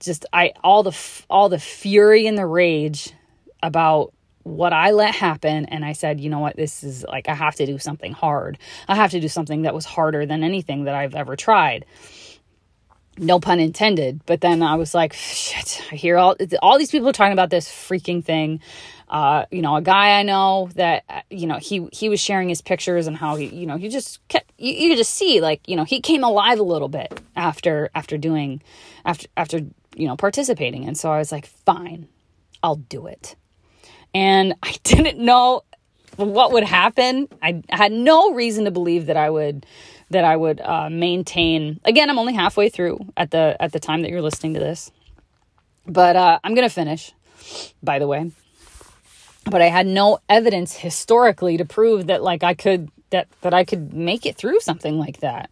just 0.00 0.26
i 0.32 0.52
all 0.62 0.82
the 0.82 0.96
all 1.30 1.48
the 1.48 1.58
fury 1.58 2.26
and 2.26 2.36
the 2.36 2.46
rage 2.46 3.12
about 3.64 4.12
what 4.44 4.74
I 4.74 4.92
let 4.92 5.14
happen. 5.14 5.64
And 5.64 5.84
I 5.84 5.94
said, 5.94 6.20
you 6.20 6.30
know 6.30 6.38
what, 6.38 6.54
this 6.54 6.84
is 6.84 7.02
like, 7.04 7.28
I 7.28 7.34
have 7.34 7.56
to 7.56 7.66
do 7.66 7.78
something 7.78 8.12
hard. 8.12 8.58
I 8.86 8.94
have 8.94 9.10
to 9.12 9.20
do 9.20 9.28
something 9.28 9.62
that 9.62 9.74
was 9.74 9.86
harder 9.86 10.26
than 10.26 10.44
anything 10.44 10.84
that 10.84 10.94
I've 10.94 11.14
ever 11.14 11.34
tried. 11.34 11.86
No 13.16 13.40
pun 13.40 13.58
intended. 13.58 14.20
But 14.26 14.42
then 14.42 14.62
I 14.62 14.74
was 14.74 14.94
like, 14.94 15.14
shit, 15.14 15.82
I 15.90 15.94
hear 15.94 16.18
all, 16.18 16.36
all 16.60 16.78
these 16.78 16.90
people 16.90 17.12
talking 17.12 17.32
about 17.32 17.48
this 17.48 17.68
freaking 17.68 18.22
thing. 18.22 18.60
Uh, 19.08 19.46
you 19.50 19.62
know, 19.62 19.76
a 19.76 19.82
guy 19.82 20.18
I 20.18 20.22
know 20.24 20.68
that, 20.74 21.04
uh, 21.08 21.20
you 21.30 21.46
know, 21.46 21.58
he, 21.58 21.88
he 21.92 22.08
was 22.08 22.20
sharing 22.20 22.48
his 22.48 22.60
pictures 22.60 23.06
and 23.06 23.16
how 23.16 23.36
he, 23.36 23.46
you 23.46 23.66
know, 23.66 23.76
he 23.76 23.88
just 23.88 24.26
kept, 24.28 24.52
you, 24.58 24.72
you 24.72 24.96
just 24.96 25.14
see 25.14 25.40
like, 25.40 25.66
you 25.68 25.76
know, 25.76 25.84
he 25.84 26.00
came 26.00 26.24
alive 26.24 26.58
a 26.58 26.64
little 26.64 26.88
bit 26.88 27.18
after, 27.36 27.90
after 27.94 28.18
doing, 28.18 28.62
after, 29.06 29.26
after, 29.36 29.60
you 29.94 30.06
know, 30.06 30.16
participating. 30.16 30.86
And 30.86 30.98
so 30.98 31.10
I 31.12 31.18
was 31.18 31.32
like, 31.32 31.46
fine, 31.46 32.08
I'll 32.62 32.76
do 32.76 33.06
it 33.06 33.36
and 34.14 34.54
I 34.62 34.74
didn't 34.84 35.18
know 35.18 35.62
what 36.16 36.52
would 36.52 36.64
happen. 36.64 37.28
I 37.42 37.62
had 37.68 37.92
no 37.92 38.32
reason 38.32 38.64
to 38.64 38.70
believe 38.70 39.06
that 39.06 39.16
I 39.16 39.28
would 39.30 39.66
that 40.10 40.24
I 40.24 40.36
would 40.36 40.60
uh, 40.60 40.88
maintain. 40.90 41.80
Again, 41.84 42.08
I'm 42.08 42.18
only 42.18 42.34
halfway 42.34 42.68
through 42.68 43.00
at 43.16 43.30
the 43.30 43.56
at 43.60 43.72
the 43.72 43.80
time 43.80 44.02
that 44.02 44.10
you're 44.10 44.22
listening 44.22 44.54
to 44.54 44.60
this, 44.60 44.90
but 45.86 46.16
uh, 46.16 46.38
I'm 46.44 46.54
gonna 46.54 46.70
finish. 46.70 47.12
By 47.82 47.98
the 47.98 48.06
way, 48.06 48.30
but 49.50 49.60
I 49.60 49.66
had 49.66 49.86
no 49.86 50.18
evidence 50.28 50.76
historically 50.76 51.56
to 51.58 51.64
prove 51.64 52.06
that 52.06 52.22
like 52.22 52.42
I 52.42 52.54
could 52.54 52.90
that 53.10 53.28
that 53.42 53.52
I 53.52 53.64
could 53.64 53.92
make 53.92 54.24
it 54.24 54.36
through 54.36 54.60
something 54.60 54.98
like 54.98 55.20
that. 55.20 55.50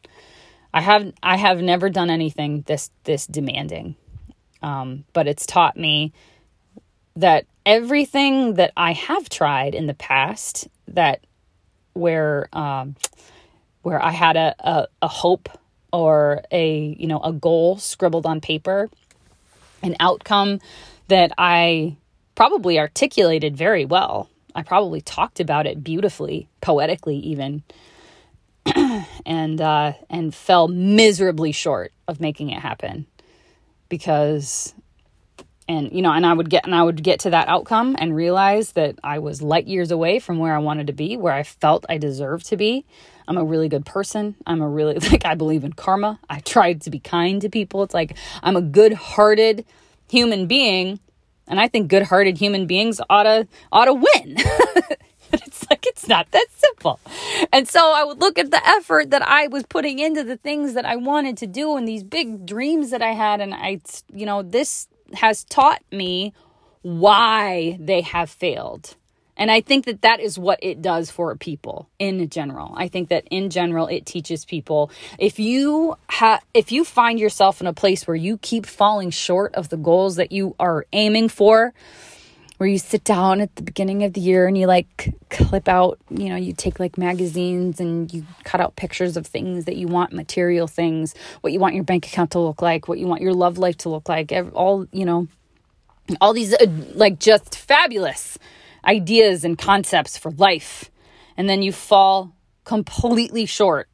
I 0.73 0.81
have 0.81 1.13
I 1.23 1.37
have 1.37 1.61
never 1.61 1.91
done 1.91 2.09
anything 2.09 2.63
this 2.67 2.91
this 3.05 3.27
demanding, 3.27 3.97
um, 4.63 5.05
but 5.13 5.27
it's 5.27 5.45
taught 5.45 5.77
me 5.77 6.13
that 7.17 7.47
everything 7.65 8.55
that 8.55 8.73
I 8.77 8.93
have 8.93 9.29
tried 9.29 9.75
in 9.75 9.87
the 9.87 9.95
past 9.95 10.69
that 10.89 11.21
where 11.95 12.49
um, 12.53 12.97
where 13.83 14.03
I 14.03 14.11
had 14.11 14.37
a, 14.37 14.55
a, 14.59 14.89
a 15.03 15.09
hope 15.09 15.49
or 15.93 16.43
a 16.51 16.97
you 16.99 17.07
know 17.07 17.21
a 17.21 17.33
goal 17.33 17.79
scribbled 17.79 18.27
on 18.27 18.41
paper, 18.41 18.89
an 19.83 19.97
outcome 20.01 20.61
that 21.09 21.33
I 21.37 21.97
probably 22.35 22.79
articulated 22.79 23.57
very 23.57 23.85
well. 23.85 24.29
I 24.55 24.63
probably 24.63 25.01
talked 25.01 25.41
about 25.41 25.67
it 25.67 25.83
beautifully, 25.83 26.49
poetically 26.61 27.17
even, 27.17 27.63
and 29.27 29.61
uh, 29.61 29.93
and 30.11 30.35
fell 30.35 30.69
miserably 30.69 31.53
short 31.53 31.93
of 32.09 32.21
making 32.21 32.51
it 32.51 32.61
happen 32.61 33.07
because 33.89 34.75
and 35.73 35.93
you 35.93 36.03
know 36.03 36.13
and 36.13 36.27
i 36.27 36.33
would 36.33 36.51
get 36.51 36.65
and 36.65 36.75
i 36.75 36.83
would 36.83 37.03
get 37.03 37.21
to 37.21 37.31
that 37.31 37.49
outcome 37.49 37.97
and 37.99 38.15
realize 38.15 38.73
that 38.73 38.99
i 39.03 39.19
was 39.19 39.43
light 39.43 39.67
years 39.67 39.91
away 39.91 40.19
from 40.19 40.39
where 40.39 40.55
i 40.55 40.59
wanted 40.59 40.87
to 40.87 40.93
be 40.93 41.17
where 41.17 41.33
i 41.33 41.43
felt 41.43 41.85
i 41.89 41.99
deserved 41.99 42.47
to 42.47 42.57
be 42.57 42.85
i'm 43.27 43.39
a 43.39 43.45
really 43.45 43.69
good 43.69 43.87
person 43.87 44.35
i'm 44.47 44.61
a 44.61 44.69
really 44.69 44.95
like 45.11 45.25
i 45.25 45.35
believe 45.35 45.65
in 45.65 45.73
karma 45.73 46.19
i 46.29 46.39
tried 46.41 46.81
to 46.81 46.91
be 46.91 46.99
kind 46.99 47.41
to 47.41 47.49
people 47.49 47.83
it's 47.83 47.95
like 47.95 48.17
i'm 48.43 48.57
a 48.57 48.63
good-hearted 48.63 49.65
human 50.09 50.47
being 50.47 51.01
and 51.49 51.59
i 51.59 51.67
think 51.67 51.89
good-hearted 51.89 52.37
human 52.37 52.67
beings 52.67 53.01
ought 53.09 53.25
to 53.25 53.47
ought 53.73 53.87
to 53.87 53.95
win 53.95 54.37
but 55.33 55.47
it's 55.47 55.69
like 55.71 55.87
it's 55.87 56.07
not 56.07 56.31
that 56.33 56.47
simple. 56.53 57.01
And 57.53 57.67
so 57.67 57.81
I 57.81 58.05
would 58.05 58.21
look 58.21 58.39
at 58.39 58.51
the 58.51 58.61
effort 58.69 59.11
that 59.11 59.27
I 59.27 59.49
was 59.49 59.63
putting 59.63 59.99
into 59.99 60.23
the 60.23 60.37
things 60.37 60.75
that 60.75 60.85
I 60.85 60.97
wanted 60.97 61.39
to 61.39 61.47
do 61.47 61.75
and 61.77 61.89
these 61.89 62.05
big 62.05 62.45
dreams 62.45 62.91
that 62.91 63.01
I 63.01 63.13
had. 63.13 63.41
And 63.41 63.55
I, 63.55 63.81
you 64.13 64.27
know, 64.27 64.43
this 64.43 64.89
has 65.15 65.45
taught 65.45 65.83
me 65.91 66.33
why 66.83 67.77
they 67.81 68.01
have 68.03 68.31
failed. 68.31 68.97
And 69.37 69.51
I 69.51 69.61
think 69.61 69.87
that 69.87 70.03
that 70.03 70.21
is 70.21 70.39
what 70.39 70.59
it 70.63 70.83
does 70.83 71.11
for 71.11 71.35
people 71.37 71.89
in 71.99 72.29
general. 72.29 72.75
I 72.77 72.89
think 72.89 73.09
that 73.09 73.27
in 73.31 73.51
general 73.51 73.87
it 73.87 74.05
teaches 74.05 74.45
people 74.45 74.91
if 75.19 75.39
you 75.39 75.97
have 76.11 76.45
if 76.53 76.71
you 76.71 76.85
find 76.85 77.19
yourself 77.19 77.61
in 77.61 77.67
a 77.67 77.73
place 77.73 78.07
where 78.07 78.17
you 78.17 78.37
keep 78.39 78.67
falling 78.67 79.11
short 79.11 79.55
of 79.55 79.71
the 79.71 79.79
goals 79.79 80.17
that 80.17 80.33
you 80.33 80.55
are 80.61 80.87
aiming 80.93 81.29
for, 81.31 81.73
where 82.63 82.69
you 82.69 82.79
sit 82.79 83.03
down 83.03 83.41
at 83.41 83.57
the 83.57 83.63
beginning 83.65 84.05
of 84.05 84.13
the 84.13 84.21
year 84.21 84.47
and 84.47 84.57
you 84.57 84.69
like 84.69 85.13
clip 85.31 85.67
out, 85.67 85.99
you 86.11 86.29
know, 86.29 86.37
you 86.37 86.53
take 86.53 86.79
like 86.79 86.97
magazines 86.97 87.81
and 87.81 88.15
you 88.15 88.25
cut 88.45 88.61
out 88.61 88.77
pictures 88.77 89.17
of 89.17 89.27
things 89.27 89.65
that 89.65 89.75
you 89.75 89.89
want, 89.89 90.13
material 90.13 90.69
things, 90.69 91.13
what 91.41 91.53
you 91.53 91.59
want 91.59 91.75
your 91.75 91.83
bank 91.83 92.07
account 92.07 92.31
to 92.31 92.39
look 92.39 92.63
like, 92.63 92.87
what 92.87 93.01
you 93.01 93.09
want 93.09 93.21
your 93.21 93.35
love 93.35 93.59
life 93.59 93.77
to 93.79 93.89
look 93.89 94.09
like, 94.09 94.33
all, 94.53 94.87
you 94.93 95.05
know, 95.05 95.27
all 96.21 96.33
these 96.33 96.55
uh, 96.55 96.67
like 96.95 97.19
just 97.19 97.59
fabulous 97.59 98.39
ideas 98.85 99.45
and 99.45 99.59
concepts 99.59 100.17
for 100.17 100.31
life. 100.31 100.89
And 101.37 101.49
then 101.49 101.63
you 101.63 101.73
fall 101.73 102.33
completely 102.63 103.45
short 103.45 103.89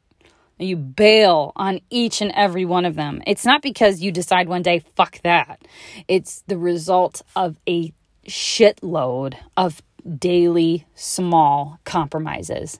and 0.59 0.69
you 0.69 0.75
bail 0.75 1.53
on 1.55 1.79
each 1.89 2.21
and 2.21 2.31
every 2.35 2.65
one 2.65 2.85
of 2.85 2.93
them. 2.93 3.23
It's 3.25 3.45
not 3.45 3.63
because 3.63 4.01
you 4.01 4.11
decide 4.11 4.47
one 4.47 4.61
day, 4.61 4.83
fuck 4.95 5.19
that. 5.23 5.59
It's 6.07 6.43
the 6.45 6.59
result 6.59 7.23
of 7.35 7.57
a 7.67 7.93
shitload 8.29 9.35
of 9.57 9.81
daily 10.17 10.85
small 10.95 11.79
compromises 11.83 12.79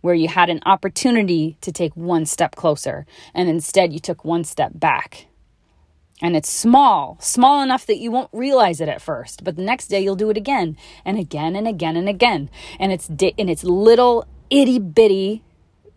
where 0.00 0.14
you 0.14 0.28
had 0.28 0.48
an 0.48 0.60
opportunity 0.64 1.56
to 1.60 1.72
take 1.72 1.94
one 1.94 2.24
step 2.24 2.56
closer 2.56 3.06
and 3.34 3.48
instead 3.48 3.92
you 3.92 3.98
took 3.98 4.24
one 4.24 4.44
step 4.44 4.72
back. 4.74 5.26
And 6.22 6.36
it's 6.36 6.50
small, 6.50 7.16
small 7.20 7.62
enough 7.62 7.86
that 7.86 7.96
you 7.96 8.10
won't 8.10 8.28
realize 8.32 8.80
it 8.80 8.88
at 8.88 9.00
first, 9.00 9.42
but 9.42 9.56
the 9.56 9.62
next 9.62 9.88
day 9.88 10.00
you'll 10.00 10.16
do 10.16 10.28
it 10.30 10.36
again 10.36 10.76
and 11.04 11.18
again 11.18 11.56
and 11.56 11.66
again 11.66 11.96
and 11.96 12.08
again. 12.08 12.50
And 12.78 12.92
it's 12.92 13.08
di- 13.08 13.34
and 13.38 13.48
it's 13.48 13.64
little 13.64 14.26
itty 14.50 14.78
bitty. 14.78 15.42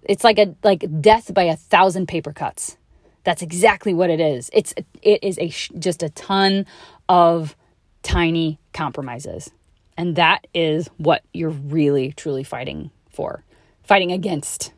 It's 0.03 0.23
like 0.23 0.39
a 0.39 0.56
like 0.63 0.86
death 1.01 1.34
by 1.34 1.43
a 1.43 1.58
thousand 1.58 2.08
paper 2.08 2.32
cuts. 2.32 2.77
That's 3.25 3.41
exactly 3.41 3.93
what 3.93 4.10
it 4.10 4.21
is. 4.21 4.49
It's 4.53 4.73
it 5.01 5.21
is 5.21 5.38
a 5.39 5.49
just 5.77 6.01
a 6.03 6.10
ton 6.10 6.65
of 7.10 7.56
tiny 8.03 8.59
compromises. 8.73 9.49
And 9.97 10.15
that 10.15 10.47
is 10.53 10.89
what 10.97 11.23
you're 11.33 11.49
really, 11.49 12.11
truly 12.13 12.43
fighting 12.43 12.91
for, 13.09 13.43
fighting 13.83 14.11
against, 14.11 14.73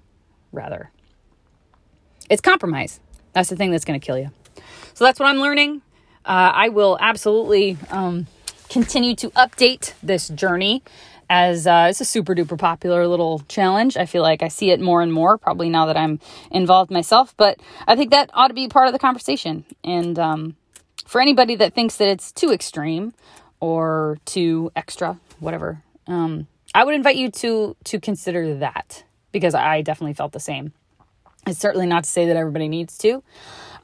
rather. 0.52 0.92
It's 2.30 2.42
compromise. 2.42 3.00
That's 3.34 3.50
the 3.50 3.56
thing 3.56 3.72
that's 3.72 3.86
going 3.86 4.00
to 4.00 4.06
kill 4.06 4.18
you. 4.18 4.32
So 4.94 5.06
that's 5.06 5.20
what 5.20 5.28
I'm 5.28 5.38
learning. 5.38 5.82
Uh, 6.26 6.52
I 6.54 6.70
will 6.70 6.98
absolutely 7.00 7.78
um, 7.90 8.28
continue 8.70 9.16
to 9.18 9.30
update 9.32 9.94
this 10.02 10.28
journey 10.30 10.84
as 11.30 11.66
uh, 11.66 11.88
it's 11.90 12.02
a 12.02 12.06
super 12.06 12.36
duper 12.36 12.58
popular 12.58 13.08
little 13.08 13.40
challenge. 13.48 13.98
I 13.98 14.06
feel 14.06 14.22
like 14.22 14.44
I 14.44 14.48
see 14.48 14.72
it 14.72 14.80
more 14.80 15.02
and 15.02 15.12
more, 15.12 15.38
probably 15.38 15.70
now 15.70 15.86
that 15.88 15.98
I'm 15.98 16.20
involved 16.52 16.92
myself. 16.92 17.34
But 17.38 17.60
I 17.88 17.96
think 17.96 18.12
that 18.12 18.30
ought 18.34 18.50
to 18.50 18.54
be 18.54 18.68
part 18.68 18.88
of 18.88 18.94
the 18.94 19.00
conversation. 19.00 19.66
And 19.84 20.18
um, 20.20 20.56
for 21.06 21.22
anybody 21.22 21.56
that 21.56 21.74
thinks 21.74 21.98
that 21.98 22.08
it's 22.08 22.32
too 22.32 22.52
extreme 22.52 23.14
or 23.60 24.18
too 24.26 24.72
extra, 24.76 25.20
whatever, 25.40 25.82
um, 26.08 26.48
I 26.74 26.84
would 26.84 26.96
invite 26.96 27.16
you 27.16 27.32
to 27.32 27.76
to 27.86 28.00
consider 28.00 28.56
that 28.56 29.04
because 29.32 29.56
I 29.56 29.82
definitely 29.82 30.14
felt 30.14 30.34
the 30.34 30.40
same. 30.40 30.74
It's 31.48 31.60
certainly 31.60 31.88
not 31.88 32.04
to 32.04 32.10
say 32.10 32.26
that 32.26 32.36
everybody 32.36 32.68
needs 32.68 32.98
to, 33.00 33.24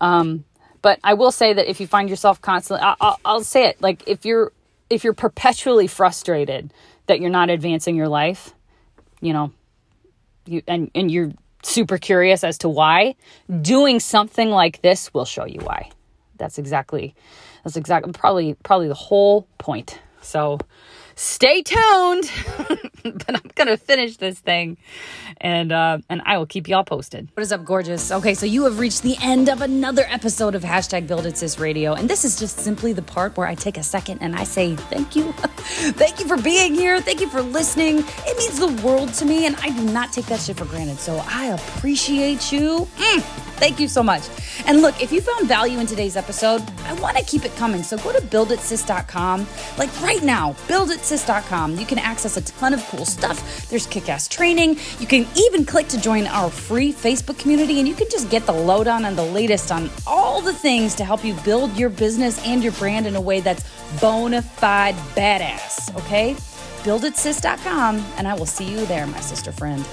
um, 0.01 0.43
but 0.81 0.99
I 1.03 1.13
will 1.13 1.31
say 1.31 1.53
that 1.53 1.69
if 1.69 1.79
you 1.79 1.87
find 1.87 2.09
yourself 2.09 2.41
constantly, 2.41 2.83
I'll, 2.83 2.95
I'll, 2.99 3.19
I'll 3.23 3.43
say 3.43 3.67
it 3.67 3.81
like 3.81 4.03
if 4.07 4.25
you're 4.25 4.51
if 4.89 5.03
you're 5.03 5.13
perpetually 5.13 5.87
frustrated 5.87 6.73
that 7.05 7.21
you're 7.21 7.29
not 7.29 7.49
advancing 7.49 7.95
your 7.95 8.09
life, 8.09 8.53
you 9.21 9.31
know, 9.31 9.53
you 10.45 10.63
and 10.67 10.91
and 10.95 11.09
you're 11.09 11.31
super 11.63 11.97
curious 11.97 12.43
as 12.43 12.57
to 12.57 12.67
why, 12.69 13.15
doing 13.61 13.99
something 13.99 14.49
like 14.49 14.81
this 14.81 15.13
will 15.13 15.25
show 15.25 15.45
you 15.45 15.59
why 15.61 15.91
that's 16.41 16.57
exactly 16.57 17.13
that's 17.63 17.77
exactly 17.77 18.11
probably 18.11 18.55
probably 18.55 18.87
the 18.87 18.93
whole 18.93 19.47
point. 19.59 19.99
So 20.21 20.59
stay 21.15 21.61
tuned. 21.61 22.29
but 23.03 23.23
I'm 23.35 23.51
gonna 23.55 23.77
finish 23.77 24.17
this 24.17 24.39
thing, 24.39 24.77
and 25.39 25.71
uh, 25.71 25.99
and 26.09 26.21
I 26.25 26.39
will 26.39 26.47
keep 26.47 26.67
y'all 26.67 26.83
posted. 26.83 27.29
What 27.35 27.43
is 27.43 27.51
up, 27.51 27.63
gorgeous? 27.63 28.11
Okay, 28.11 28.33
so 28.33 28.47
you 28.47 28.63
have 28.63 28.79
reached 28.79 29.03
the 29.03 29.15
end 29.21 29.49
of 29.49 29.61
another 29.61 30.05
episode 30.09 30.55
of 30.55 30.63
hashtag 30.63 31.07
Build 31.07 31.27
It 31.27 31.37
Sis 31.37 31.59
Radio, 31.59 31.93
and 31.93 32.09
this 32.09 32.25
is 32.25 32.39
just 32.39 32.57
simply 32.57 32.91
the 32.91 33.03
part 33.03 33.37
where 33.37 33.47
I 33.47 33.53
take 33.53 33.77
a 33.77 33.83
second 33.83 34.19
and 34.21 34.35
I 34.35 34.43
say 34.43 34.75
thank 34.75 35.15
you, 35.15 35.31
thank 35.93 36.19
you 36.19 36.27
for 36.27 36.41
being 36.41 36.73
here, 36.73 36.99
thank 37.01 37.21
you 37.21 37.29
for 37.29 37.41
listening. 37.41 37.99
It 37.99 38.37
means 38.37 38.59
the 38.59 38.85
world 38.85 39.13
to 39.15 39.25
me, 39.25 39.45
and 39.45 39.55
I 39.57 39.69
do 39.69 39.83
not 39.83 40.11
take 40.11 40.25
that 40.25 40.39
shit 40.39 40.57
for 40.57 40.65
granted. 40.65 40.97
So 40.97 41.23
I 41.27 41.47
appreciate 41.47 42.51
you. 42.51 42.87
Mm. 42.97 43.50
Thank 43.61 43.79
you 43.79 43.87
so 43.87 44.01
much. 44.01 44.27
And 44.65 44.81
look, 44.81 44.99
if 44.99 45.11
you 45.11 45.21
found 45.21 45.47
value 45.47 45.77
in 45.77 45.85
today's 45.85 46.17
episode, 46.17 46.63
I 46.85 46.93
want 46.93 47.15
to 47.17 47.23
keep 47.23 47.45
it 47.45 47.55
coming. 47.57 47.83
So 47.83 47.95
go 47.95 48.11
to 48.11 48.19
builditsis.com. 48.19 49.45
Like 49.77 50.01
right 50.01 50.23
now, 50.23 50.53
builditsis.com. 50.67 51.77
You 51.77 51.85
can 51.85 51.99
access 51.99 52.37
a 52.37 52.41
ton 52.41 52.73
of 52.73 52.83
cool 52.87 53.05
stuff. 53.05 53.69
There's 53.69 53.85
kick 53.85 54.09
ass 54.09 54.27
training. 54.27 54.79
You 54.99 55.05
can 55.05 55.27
even 55.35 55.63
click 55.63 55.87
to 55.89 56.01
join 56.01 56.25
our 56.25 56.49
free 56.49 56.91
Facebook 56.91 57.37
community, 57.37 57.77
and 57.77 57.87
you 57.87 57.93
can 57.93 58.09
just 58.09 58.31
get 58.31 58.47
the 58.47 58.51
lowdown 58.51 59.05
and 59.05 59.15
the 59.15 59.25
latest 59.25 59.71
on 59.71 59.91
all 60.07 60.41
the 60.41 60.53
things 60.53 60.95
to 60.95 61.05
help 61.05 61.23
you 61.23 61.35
build 61.45 61.77
your 61.77 61.89
business 61.89 62.43
and 62.43 62.63
your 62.63 62.73
brand 62.73 63.05
in 63.05 63.15
a 63.15 63.21
way 63.21 63.41
that's 63.41 63.63
bona 64.01 64.41
fide 64.41 64.95
badass. 65.15 65.95
Okay? 65.99 66.33
Builditsis.com, 66.81 68.03
and 68.17 68.27
I 68.27 68.33
will 68.33 68.47
see 68.47 68.65
you 68.65 68.87
there, 68.87 69.05
my 69.05 69.19
sister 69.19 69.51
friend. 69.51 69.85